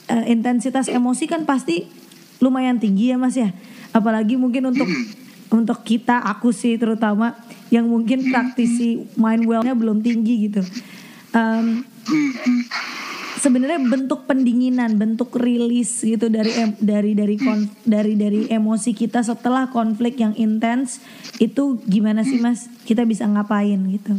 eh, 0.07 0.25
intensitas 0.27 0.89
emosi 0.89 1.29
kan 1.29 1.45
pasti 1.45 1.87
lumayan 2.39 2.81
tinggi 2.81 3.13
ya 3.13 3.17
Mas 3.17 3.37
ya. 3.37 3.53
Apalagi 3.93 4.35
mungkin 4.35 4.67
untuk 4.67 4.89
untuk 5.47 5.87
kita 5.87 6.19
aku 6.19 6.51
sih 6.51 6.75
terutama 6.75 7.39
yang 7.73 7.87
mungkin 7.87 8.31
praktisi 8.31 9.07
mind 9.19 9.43
well-nya 9.47 9.75
belum 9.75 9.99
tinggi 10.03 10.51
gitu. 10.51 10.61
Em, 11.35 11.83
sebenarnya 13.37 13.79
bentuk 13.83 14.25
pendinginan, 14.25 14.97
bentuk 14.97 15.37
rilis 15.37 16.01
gitu 16.01 16.27
dari 16.27 16.51
dari 16.81 17.11
dari 17.13 17.35
kon- 17.37 17.71
dari 17.85 18.17
dari 18.17 18.49
emosi 18.49 18.91
kita 18.97 19.21
setelah 19.21 19.69
konflik 19.69 20.17
yang 20.17 20.33
intens 20.35 20.99
itu 21.37 21.79
gimana 21.85 22.25
sih 22.25 22.41
Mas? 22.41 22.67
Kita 22.83 23.05
bisa 23.05 23.29
ngapain 23.29 23.77
gitu? 23.93 24.17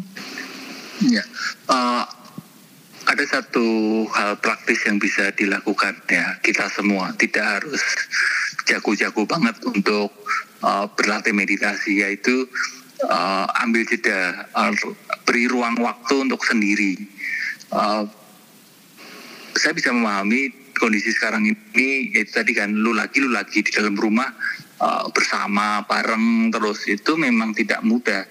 Ya, 1.07 1.23
uh, 1.71 2.05
ada 3.09 3.25
satu 3.25 3.67
hal 4.13 4.37
praktis 4.39 4.85
yang 4.85 5.01
bisa 5.01 5.33
dilakukan 5.33 5.97
ya 6.11 6.37
kita 6.45 6.69
semua 6.69 7.17
tidak 7.17 7.45
harus 7.63 7.81
jago-jago 8.69 9.25
banget 9.25 9.57
untuk 9.65 10.13
uh, 10.61 10.85
berlatih 10.93 11.33
meditasi 11.33 12.05
yaitu 12.05 12.45
uh, 13.07 13.47
ambil 13.63 13.87
jeda, 13.87 14.49
uh, 14.57 14.73
beri 15.23 15.47
ruang 15.47 15.79
waktu 15.79 16.27
untuk 16.27 16.43
sendiri. 16.43 16.99
Uh, 17.71 18.09
saya 19.55 19.75
bisa 19.75 19.91
memahami 19.91 20.55
kondisi 20.79 21.11
sekarang 21.11 21.43
ini 21.43 22.15
yaitu 22.15 22.39
tadi 22.39 22.55
kan 22.55 22.71
lu 22.71 22.95
lagi 22.95 23.19
lu 23.19 23.35
lagi 23.35 23.67
di 23.67 23.71
dalam 23.75 23.99
rumah 23.99 24.31
uh, 24.79 25.11
bersama 25.11 25.83
bareng 25.85 26.55
terus 26.55 26.87
itu 26.87 27.19
memang 27.19 27.53
tidak 27.55 27.83
mudah. 27.83 28.25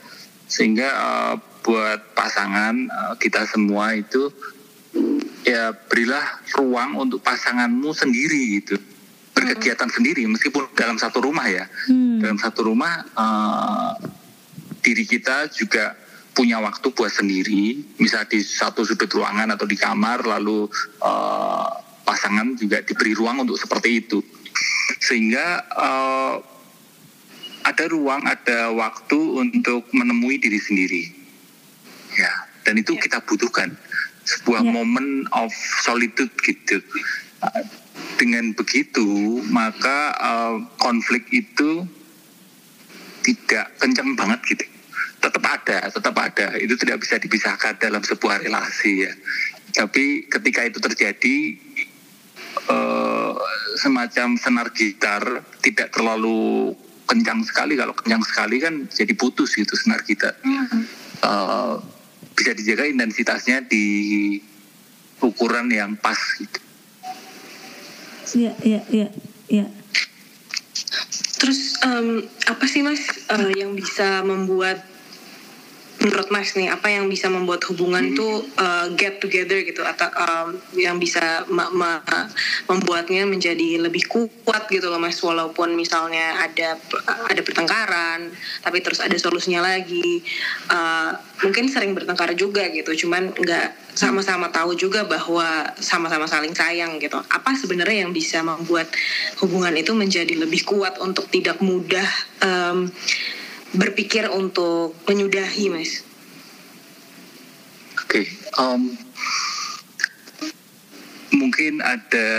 Sehingga 0.47 0.87
uh, 0.87 1.33
buat 1.61 2.15
pasangan 2.15 2.75
uh, 2.87 3.13
kita 3.19 3.43
semua 3.43 3.91
itu 3.99 4.31
ya 5.43 5.75
berilah 5.75 6.23
ruang 6.55 6.95
untuk 6.95 7.19
pasanganmu 7.19 7.91
sendiri 7.91 8.63
gitu. 8.63 8.79
Berkegiatan 9.35 9.91
sendiri 9.91 10.25
meskipun 10.25 10.71
dalam 10.73 10.97
satu 10.97 11.21
rumah 11.21 11.45
ya. 11.45 11.67
Hmm. 11.91 12.23
dalam 12.23 12.39
satu 12.41 12.65
rumah 12.65 13.05
uh, 13.13 13.93
diri 14.87 15.03
kita 15.03 15.51
juga 15.51 15.99
punya 16.31 16.63
waktu 16.63 16.87
buat 16.95 17.11
sendiri. 17.11 17.83
Misal 17.99 18.23
di 18.31 18.39
satu 18.39 18.87
sudut 18.87 19.11
ruangan 19.11 19.51
atau 19.51 19.67
di 19.67 19.75
kamar 19.75 20.23
lalu 20.23 20.71
uh, 21.03 21.67
pasangan 22.07 22.55
juga 22.55 22.79
diberi 22.79 23.11
ruang 23.11 23.43
untuk 23.43 23.59
seperti 23.59 24.07
itu. 24.07 24.23
Sehingga 25.03 25.67
uh, 25.75 26.35
ada 27.67 27.85
ruang 27.91 28.23
ada 28.23 28.71
waktu 28.71 29.19
untuk 29.19 29.91
menemui 29.91 30.39
diri 30.39 30.61
sendiri. 30.63 31.03
Ya 32.15 32.31
dan 32.63 32.79
itu 32.79 32.95
kita 32.95 33.19
butuhkan. 33.27 33.75
Sebuah 34.27 34.59
Ya. 34.63 34.71
momen 34.71 35.27
of 35.35 35.51
solitude 35.83 36.31
gitu. 36.43 36.79
Uh, 37.43 37.63
dengan 38.17 38.49
begitu 38.55 39.05
maka 39.51 40.15
uh, 40.17 40.57
konflik 40.81 41.27
itu 41.29 41.85
tidak 43.21 43.69
kencang 43.77 44.17
banget 44.17 44.41
gitu 44.47 44.65
tetap 45.27 45.43
ada 45.43 45.77
tetap 45.91 46.15
ada. 46.15 46.47
Itu 46.57 46.79
tidak 46.79 47.03
bisa 47.03 47.19
dipisahkan 47.19 47.77
dalam 47.77 48.01
sebuah 48.01 48.41
relasi 48.41 49.05
ya. 49.05 49.13
Tapi 49.75 50.25
ketika 50.31 50.63
itu 50.63 50.79
terjadi 50.79 51.37
eh, 52.71 53.33
semacam 53.77 54.39
senar 54.39 54.73
gitar 54.73 55.43
tidak 55.61 55.93
terlalu 55.93 56.73
kencang 57.07 57.43
sekali. 57.43 57.77
Kalau 57.77 57.93
kencang 57.93 58.23
sekali 58.25 58.57
kan 58.57 58.87
jadi 58.87 59.13
putus 59.13 59.53
gitu 59.53 59.75
senar 59.75 60.01
gitar. 60.07 60.35
Eh, 60.43 61.75
bisa 62.37 62.53
dijaga 62.53 62.85
intensitasnya 62.85 63.65
di 63.65 64.37
ukuran 65.25 65.67
yang 65.73 65.97
pas 65.97 66.17
gitu. 66.37 66.59
Iya, 68.37 68.53
iya, 68.61 68.81
iya, 68.91 69.07
iya. 69.49 69.65
Terus 71.37 71.79
em, 71.81 72.27
apa 72.45 72.65
sih 72.67 72.83
mas 72.83 73.01
eh, 73.07 73.51
yang 73.57 73.73
bisa 73.73 74.21
membuat 74.21 74.83
menurut 75.97 76.29
mas 76.29 76.53
nih 76.53 76.69
apa 76.69 76.93
yang 76.93 77.09
bisa 77.09 77.27
membuat 77.27 77.65
hubungan 77.67 78.13
tuh 78.13 78.45
eh, 78.57 78.85
get 78.93 79.17
together 79.17 79.57
gitu 79.65 79.81
atau 79.81 80.07
em, 80.07 80.47
yang 80.77 81.01
bisa 81.01 81.43
ma- 81.49 81.73
ma- 81.73 82.03
membuatnya 82.69 83.25
menjadi 83.25 83.81
lebih 83.81 84.05
kuat 84.07 84.69
gitu 84.69 84.87
loh 84.87 85.01
mas? 85.01 85.17
Walaupun 85.19 85.73
misalnya 85.73 86.37
ada 86.41 86.77
ada 87.27 87.41
pertengkaran 87.41 88.29
tapi 88.61 88.79
terus 88.85 89.01
ada 89.01 89.15
solusinya 89.17 89.65
lagi 89.65 90.21
Eh, 90.67 91.11
mungkin 91.43 91.71
sering 91.71 91.95
bertengkar 91.95 92.35
juga 92.35 92.67
gitu. 92.67 93.07
Cuman 93.07 93.31
nggak 93.31 93.95
sama-sama 93.95 94.51
tahu 94.51 94.75
juga 94.75 95.07
bahwa 95.07 95.73
sama-sama 95.79 96.27
saling 96.27 96.51
sayang 96.51 96.99
gitu. 96.99 97.17
Apa 97.17 97.55
sebenarnya 97.55 98.05
yang 98.05 98.11
bisa 98.11 98.43
membuat 98.43 98.91
hubungan 99.39 99.73
itu 99.73 99.95
menjadi 99.95 100.35
lebih 100.35 100.67
kuat 100.67 100.99
untuk 100.99 101.31
tidak 101.31 101.63
mudah 101.63 102.05
em, 102.43 102.91
berpikir 103.75 104.31
untuk 104.31 104.95
menyudahi 105.09 105.67
mas 105.73 106.07
Oke, 108.07 108.23
em, 108.55 108.95
mungkin 111.35 111.83
ada 111.83 112.29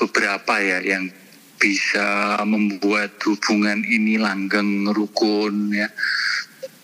beberapa 0.00 0.56
ya 0.56 0.80
yang 0.80 1.12
bisa 1.60 2.40
membuat 2.48 3.20
hubungan 3.28 3.84
ini 3.84 4.16
langgeng, 4.16 4.88
rukun 4.88 5.68
ya. 5.76 5.84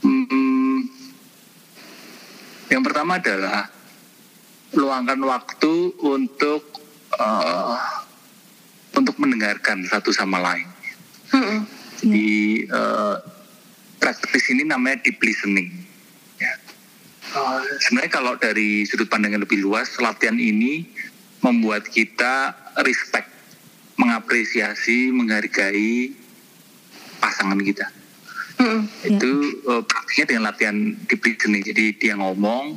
Hmm, 0.04 0.92
yang 2.68 2.84
pertama 2.84 3.16
adalah 3.16 3.64
luangkan 4.76 5.24
waktu 5.24 5.96
untuk 6.04 6.68
eh, 7.16 7.76
untuk 8.92 9.16
mendengarkan 9.16 9.88
satu 9.88 10.12
sama 10.12 10.36
lain. 10.44 10.68
Mm-mm. 11.32 11.60
Jadi 12.04 12.68
eh, 12.68 13.16
praktis 13.98 14.48
ini 14.50 14.64
namanya 14.64 15.02
deep 15.04 15.18
listening. 15.20 15.70
Ya. 16.38 16.54
Sebenarnya 17.84 18.10
kalau 18.10 18.32
dari 18.40 18.88
sudut 18.88 19.10
pandang 19.10 19.36
yang 19.36 19.44
lebih 19.44 19.60
luas, 19.60 19.92
latihan 20.00 20.38
ini 20.40 20.88
membuat 21.44 21.86
kita 21.86 22.56
respect, 22.82 23.28
mengapresiasi, 24.00 25.12
menghargai 25.12 26.14
pasangan 27.20 27.60
kita. 27.60 27.86
Ya. 28.58 28.74
Itu 29.06 29.30
eh, 29.66 29.82
praktiknya 29.84 30.24
dengan 30.26 30.42
latihan 30.50 30.76
deep 31.06 31.22
listening. 31.22 31.62
Jadi 31.62 31.84
dia 32.00 32.14
ngomong, 32.16 32.74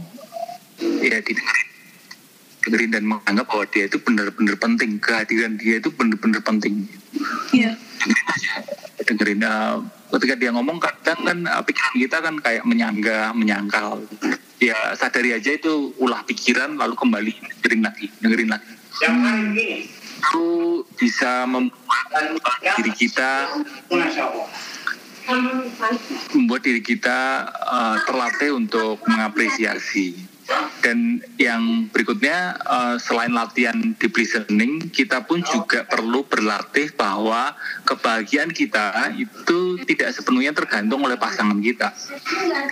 ya 1.01 1.17
didengarin. 1.21 1.69
Dengerin 2.61 2.91
dan 2.93 3.03
menganggap 3.09 3.45
bahwa 3.49 3.65
dia 3.73 3.89
itu 3.89 3.97
benar-benar 3.97 4.55
penting. 4.61 5.01
Kehadiran 5.01 5.57
dia 5.57 5.81
itu 5.81 5.89
benar-benar 5.89 6.45
penting 6.45 6.85
Iya. 7.51 7.73
aja 8.07 8.53
dengerin 9.03 9.43
uh, 9.43 9.83
ketika 10.17 10.35
dia 10.35 10.51
ngomong 10.51 10.77
kadang 10.77 11.19
kan 11.23 11.37
uh, 11.47 11.63
pikiran 11.63 11.95
kita 11.95 12.17
kan 12.19 12.35
kayak 12.39 12.63
menyangga 12.67 13.31
menyangkal. 13.31 14.03
Ya 14.61 14.93
sadari 14.93 15.33
aja 15.33 15.57
itu 15.57 15.95
ulah 15.97 16.21
pikiran 16.27 16.77
lalu 16.77 16.93
kembali 16.93 17.33
dengerin 17.61 17.81
lagi 17.81 18.05
dengerin 18.21 18.49
lagi. 18.53 18.71
Itu 20.21 20.47
bisa 20.99 21.49
membuat 21.49 22.05
uh, 22.13 22.37
diri 22.77 22.93
kita 22.93 23.49
membuat 26.35 26.61
diri 26.65 26.81
kita 26.83 27.47
uh, 27.47 27.97
terlatih 28.05 28.57
untuk 28.57 28.99
mengapresiasi 29.07 30.17
dan 30.81 31.21
yang 31.37 31.87
berikutnya 31.93 32.57
uh, 32.65 32.95
selain 32.97 33.31
latihan 33.31 33.77
deep 33.95 34.13
listening 34.17 34.89
kita 34.89 35.23
pun 35.23 35.45
juga 35.45 35.85
perlu 35.85 36.25
berlatih 36.25 36.91
bahwa 36.97 37.53
kebahagiaan 37.85 38.49
kita 38.49 39.13
itu 39.15 39.77
tidak 39.85 40.11
sepenuhnya 40.11 40.51
tergantung 40.51 41.05
oleh 41.05 41.15
pasangan 41.15 41.57
kita. 41.61 41.93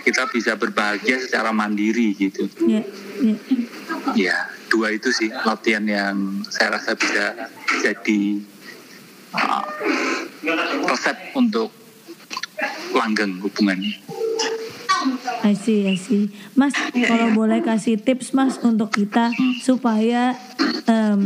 Kita 0.02 0.26
bisa 0.28 0.58
berbahagia 0.58 1.22
secara 1.22 1.54
mandiri 1.54 2.12
gitu. 2.18 2.50
Iya, 2.66 2.82
iya. 3.22 3.36
ya 4.14 4.36
dua 4.70 4.94
itu 4.94 5.10
sih 5.10 5.30
latihan 5.30 5.82
yang 5.86 6.46
saya 6.46 6.78
rasa 6.78 6.94
bisa 6.94 7.50
jadi 7.82 8.38
uh, 9.34 9.64
resep 10.86 11.16
untuk 11.34 11.74
langgeng 12.94 13.38
hubungannya 13.42 14.19
I 15.40 15.56
see, 15.56 15.88
I 15.88 15.96
see. 15.96 16.28
Mas, 16.52 16.76
Iya, 16.96 17.06
kalau 17.08 17.28
iya. 17.32 17.36
boleh 17.36 17.58
kasih 17.64 17.96
tips 17.96 18.36
Mas 18.36 18.60
untuk 18.60 18.92
kita 18.92 19.32
supaya 19.64 20.36
em, 20.84 21.24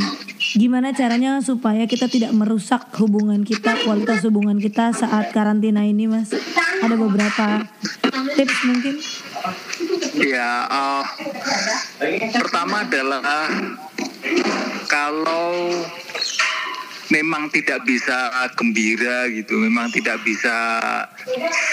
gimana 0.55 0.95
caranya 0.95 1.43
supaya 1.43 1.89
kita 1.91 2.07
tidak 2.07 2.31
merusak 2.31 2.87
hubungan 3.01 3.43
kita, 3.43 3.75
kualitas 3.83 4.23
hubungan 4.23 4.61
kita 4.63 4.95
saat 4.95 5.35
karantina 5.35 5.83
ini, 5.83 6.07
Mas? 6.07 6.31
Ada 6.85 6.95
beberapa 6.95 7.65
tips 8.39 8.59
mungkin? 8.69 8.95
Ya, 10.21 10.69
eh, 10.71 11.03
pertama 12.39 12.87
adalah 12.87 13.51
kalau 14.87 15.75
memang 17.13 17.53
tidak 17.53 17.85
bisa 17.85 18.33
gembira 18.57 19.29
gitu, 19.29 19.61
memang 19.61 19.93
tidak 19.93 20.23
bisa 20.25 20.57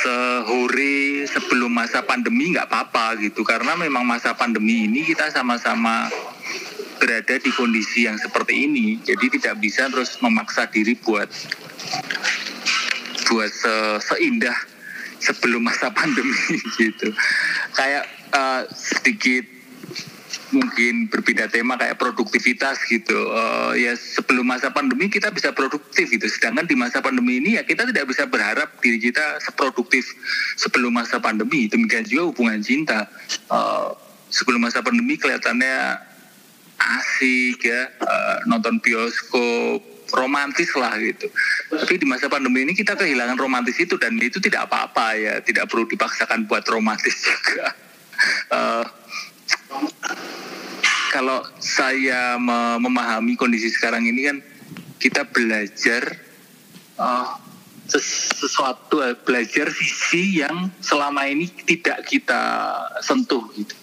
sehore 0.04 1.24
sebelum 1.30 1.72
masa 1.72 2.04
pandemi 2.04 2.52
nggak 2.52 2.68
apa-apa 2.68 3.20
gitu, 3.24 3.46
karena 3.48 3.78
memang 3.80 4.04
masa 4.04 4.36
pandemi 4.36 4.90
ini 4.90 5.08
kita 5.08 5.32
sama-sama 5.32 6.12
berada 7.00 7.40
di 7.42 7.50
kondisi 7.56 8.06
yang 8.06 8.20
seperti 8.20 8.68
ini, 8.68 9.00
jadi 9.02 9.26
tidak 9.40 9.56
bisa 9.64 9.88
terus 9.90 10.20
memaksa 10.22 10.70
diri 10.70 10.94
buat 11.00 11.28
buat 13.32 13.50
se- 13.50 14.00
seindah 14.12 14.58
sebelum 15.22 15.64
masa 15.64 15.90
pandemi 15.98 16.36
gitu. 16.76 17.10
Kayak 17.74 18.06
eh, 18.36 18.62
sedikit 18.76 19.46
mungkin 20.52 21.08
berbeda 21.08 21.48
tema 21.48 21.76
kayak 21.76 22.00
produktivitas 22.00 22.84
gitu. 22.88 23.16
Uh, 23.32 23.74
ya 23.76 23.96
sebelum 23.96 24.48
masa 24.48 24.72
pandemi 24.72 25.08
kita 25.08 25.32
bisa 25.32 25.52
produktif 25.52 26.12
gitu. 26.12 26.28
Sedangkan 26.28 26.68
di 26.68 26.76
masa 26.76 27.00
pandemi 27.00 27.40
ini 27.40 27.60
ya 27.60 27.64
kita 27.64 27.88
tidak 27.88 28.08
bisa 28.12 28.28
berharap 28.28 28.78
diri 28.80 29.00
kita 29.00 29.40
seproduktif 29.44 30.06
sebelum 30.60 30.96
masa 30.96 31.18
pandemi. 31.20 31.68
Demikian 31.72 32.06
juga 32.06 32.32
hubungan 32.32 32.60
cinta. 32.62 33.08
Uh, 33.48 33.96
sebelum 34.32 34.64
masa 34.64 34.80
pandemi 34.80 35.20
kelihatannya 35.20 36.08
asik 36.82 37.62
ya 37.62 37.92
uh, 38.02 38.38
nonton 38.48 38.80
bioskop 38.82 39.84
romantis 40.12 40.72
lah 40.76 40.96
gitu. 41.00 41.32
Tapi 41.72 41.96
di 42.00 42.08
masa 42.08 42.28
pandemi 42.28 42.68
ini 42.68 42.74
kita 42.76 43.00
kehilangan 43.00 43.40
romantis 43.40 43.80
itu 43.80 43.96
dan 43.96 44.20
itu 44.20 44.44
tidak 44.44 44.68
apa-apa 44.68 45.16
ya, 45.16 45.34
tidak 45.40 45.72
perlu 45.72 45.88
dipaksakan 45.88 46.46
buat 46.48 46.68
romantis 46.68 47.16
juga. 47.28 47.68
Uh, 48.52 48.84
kalau 51.12 51.44
saya 51.60 52.40
memahami 52.80 53.36
kondisi 53.36 53.68
sekarang 53.68 54.08
ini 54.08 54.32
kan 54.32 54.38
kita 54.96 55.28
belajar 55.28 56.16
uh, 56.96 57.36
sesuatu 57.92 59.04
eh, 59.04 59.20
belajar 59.20 59.68
sisi 59.76 60.40
yang 60.40 60.72
selama 60.80 61.28
ini 61.28 61.52
tidak 61.68 62.08
kita 62.08 62.40
sentuh 63.04 63.44
gitu. 63.60 63.76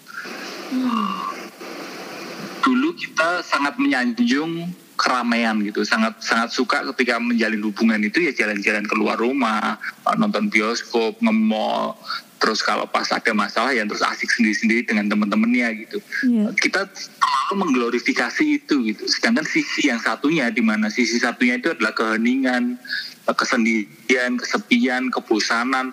Dulu 2.64 2.88
kita 2.96 3.44
sangat 3.44 3.76
menyanjung 3.76 4.72
keramaian 4.96 5.60
gitu, 5.62 5.84
sangat 5.84 6.18
sangat 6.24 6.50
suka 6.50 6.82
ketika 6.92 7.20
menjalin 7.20 7.62
hubungan 7.62 8.00
itu 8.02 8.24
ya 8.24 8.32
jalan-jalan 8.32 8.84
keluar 8.88 9.20
rumah, 9.20 9.76
nonton 10.16 10.48
bioskop, 10.48 11.20
nge-mall, 11.22 11.94
terus 12.38 12.62
kalau 12.62 12.86
pas 12.86 13.06
ada 13.10 13.34
masalah 13.34 13.74
ya 13.74 13.82
terus 13.82 14.00
asik 14.00 14.30
sendiri-sendiri 14.30 14.86
dengan 14.86 15.10
teman-temannya 15.10 15.86
gitu. 15.86 15.98
Yeah. 16.24 16.54
Kita 16.54 16.86
selalu 16.90 17.54
mengglorifikasi 17.66 18.44
itu 18.46 18.74
gitu. 18.94 19.04
Sedangkan 19.10 19.44
sisi 19.44 19.90
yang 19.90 19.98
satunya 19.98 20.48
di 20.48 20.62
mana 20.62 20.88
sisi 20.88 21.18
satunya 21.18 21.58
itu 21.58 21.74
adalah 21.74 21.92
keheningan, 21.92 22.78
kesendirian, 23.26 24.38
kesepian, 24.38 25.10
kebosanan. 25.10 25.92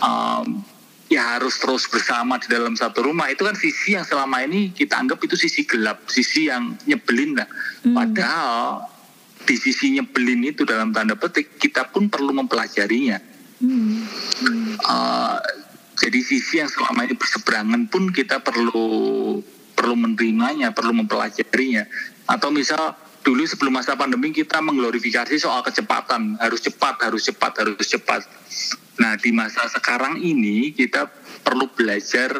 Um, 0.00 0.62
ya 1.10 1.36
harus 1.36 1.58
terus 1.58 1.90
bersama 1.90 2.38
di 2.38 2.46
dalam 2.46 2.78
satu 2.78 3.02
rumah 3.02 3.26
itu 3.26 3.42
kan 3.42 3.58
sisi 3.58 3.98
yang 3.98 4.06
selama 4.06 4.46
ini 4.46 4.70
kita 4.70 4.94
anggap 4.94 5.18
itu 5.26 5.34
sisi 5.34 5.66
gelap, 5.66 6.06
sisi 6.06 6.46
yang 6.46 6.78
nyebelin 6.86 7.34
lah. 7.34 7.50
Mm. 7.82 7.94
Padahal 7.98 8.86
di 9.42 9.58
sisi 9.58 9.90
nyebelin 9.98 10.54
itu 10.54 10.62
dalam 10.62 10.94
tanda 10.94 11.18
petik 11.18 11.58
kita 11.58 11.90
pun 11.90 12.06
perlu 12.06 12.30
mempelajarinya. 12.30 13.18
Mm. 13.58 14.06
Uh, 14.86 15.36
jadi 16.00 16.18
sisi 16.24 16.64
yang 16.64 16.70
selama 16.72 17.04
ini 17.04 17.12
berseberangan 17.12 17.82
pun 17.92 18.08
kita 18.08 18.40
perlu 18.40 18.80
perlu 19.76 19.94
menerimanya, 19.96 20.72
perlu 20.72 20.96
mempelajarinya. 20.96 21.84
Atau 22.24 22.48
misal 22.48 22.96
dulu 23.20 23.44
sebelum 23.44 23.76
masa 23.76 24.00
pandemi 24.00 24.32
kita 24.32 24.64
mengglorifikasi 24.64 25.36
soal 25.36 25.60
kecepatan, 25.60 26.40
harus 26.40 26.64
cepat, 26.64 27.04
harus 27.04 27.28
cepat, 27.28 27.52
harus 27.60 27.84
cepat. 27.84 28.24
Nah 28.96 29.20
di 29.20 29.28
masa 29.28 29.68
sekarang 29.68 30.16
ini 30.24 30.72
kita 30.72 31.04
perlu 31.44 31.68
belajar 31.68 32.32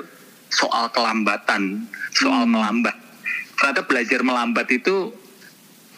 soal 0.48 0.88
kelambatan, 0.96 1.84
soal 2.16 2.48
hmm. 2.48 2.56
melambat. 2.56 2.96
Ternyata 3.60 3.84
belajar 3.84 4.20
melambat 4.24 4.72
itu 4.72 5.12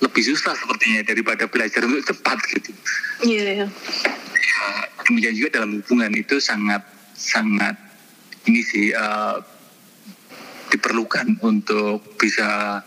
lebih 0.03 0.22
susah 0.35 0.59
sepertinya 0.59 1.07
daripada 1.07 1.46
belajar 1.46 1.87
untuk 1.87 2.03
cepat 2.11 2.42
gitu. 2.51 2.75
Iya. 3.22 3.66
Yeah. 3.66 3.68
Ya, 4.42 4.66
demikian 5.07 5.35
juga 5.38 5.62
dalam 5.62 5.79
hubungan 5.79 6.11
itu 6.18 6.42
sangat 6.42 6.83
sangat 7.23 7.79
ini 8.51 8.61
sih 8.67 8.91
uh, 8.91 9.39
diperlukan 10.75 11.39
untuk 11.47 12.19
bisa 12.19 12.83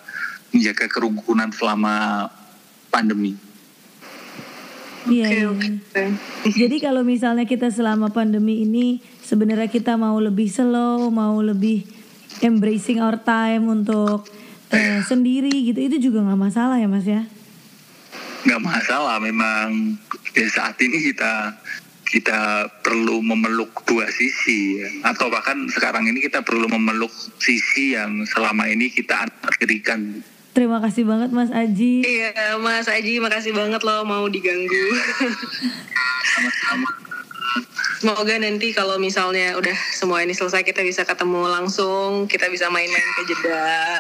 menjaga 0.52 0.92
kerukunan 0.92 1.48
selama 1.56 2.28
pandemi. 2.92 3.40
Iya. 5.06 5.54
Okay, 5.54 5.78
okay. 5.94 6.10
Jadi 6.50 6.82
kalau 6.82 7.06
misalnya 7.06 7.46
kita 7.46 7.70
selama 7.70 8.10
pandemi 8.10 8.66
ini 8.66 9.00
sebenarnya 9.22 9.70
kita 9.70 9.96
mau 10.02 10.18
lebih 10.18 10.50
slow, 10.50 11.14
mau 11.14 11.38
lebih 11.46 11.86
embracing 12.42 13.00
our 13.00 13.22
time 13.22 13.70
untuk 13.70 14.26
uh, 14.74 15.00
sendiri 15.06 15.54
gitu, 15.72 15.78
itu 15.78 16.10
juga 16.10 16.26
nggak 16.26 16.42
masalah 16.42 16.82
ya 16.82 16.90
mas 16.90 17.06
ya? 17.06 17.22
Nggak 18.50 18.62
masalah, 18.66 19.22
memang 19.22 19.94
ya 20.34 20.48
saat 20.50 20.74
ini 20.82 21.14
kita 21.14 21.54
kita 22.16 22.72
perlu 22.80 23.20
memeluk 23.20 23.84
dua 23.84 24.08
sisi 24.08 24.80
ya. 24.80 25.12
atau 25.12 25.28
bahkan 25.28 25.68
sekarang 25.68 26.08
ini 26.08 26.24
kita 26.24 26.48
perlu 26.48 26.64
memeluk 26.72 27.12
sisi 27.44 27.92
yang 27.92 28.24
selama 28.24 28.72
ini 28.72 28.88
kita 28.88 29.28
akhirikan. 29.44 30.24
Terima 30.56 30.80
kasih 30.80 31.04
banget 31.04 31.36
Mas 31.36 31.52
Aji. 31.52 32.08
Iya 32.08 32.56
Mas 32.56 32.88
Aji 32.88 33.20
makasih 33.20 33.52
banget 33.52 33.84
loh 33.84 34.08
mau 34.08 34.24
diganggu. 34.32 34.88
Sama-sama. 36.32 36.88
Semoga 38.00 38.36
nanti 38.40 38.72
kalau 38.72 38.96
misalnya 38.96 39.60
udah 39.60 39.76
semua 39.92 40.24
ini 40.24 40.32
selesai 40.32 40.64
kita 40.64 40.88
bisa 40.88 41.04
ketemu 41.04 41.52
langsung, 41.52 42.32
kita 42.32 42.48
bisa 42.48 42.72
main-main 42.72 43.10
ke 43.20 43.24
Jeddah. 43.28 44.00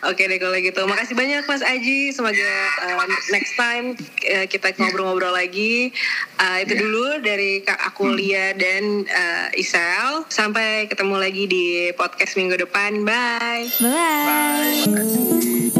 Oke 0.00 0.24
deh 0.24 0.40
kalau 0.40 0.56
gitu. 0.56 0.80
Makasih 0.88 1.12
banyak 1.12 1.44
Mas 1.44 1.60
Aji. 1.60 2.08
Semoga 2.16 2.52
uh, 2.88 3.04
next 3.32 3.52
time 3.56 3.92
uh, 4.32 4.46
kita 4.48 4.72
ngobrol-ngobrol 4.80 5.36
lagi. 5.36 5.92
Uh, 6.40 6.64
itu 6.64 6.72
yeah. 6.72 6.80
dulu 6.80 7.06
dari 7.20 7.60
Kak 7.60 7.80
aku 7.92 8.08
hmm. 8.08 8.16
Lia 8.16 8.46
dan 8.56 9.04
uh, 9.04 9.48
Isel. 9.60 10.24
Sampai 10.32 10.88
ketemu 10.88 11.20
lagi 11.20 11.44
di 11.44 11.64
podcast 11.92 12.40
minggu 12.40 12.56
depan. 12.56 13.04
Bye. 13.04 13.68
Bye. 13.80 14.88
Bye. 14.88 15.79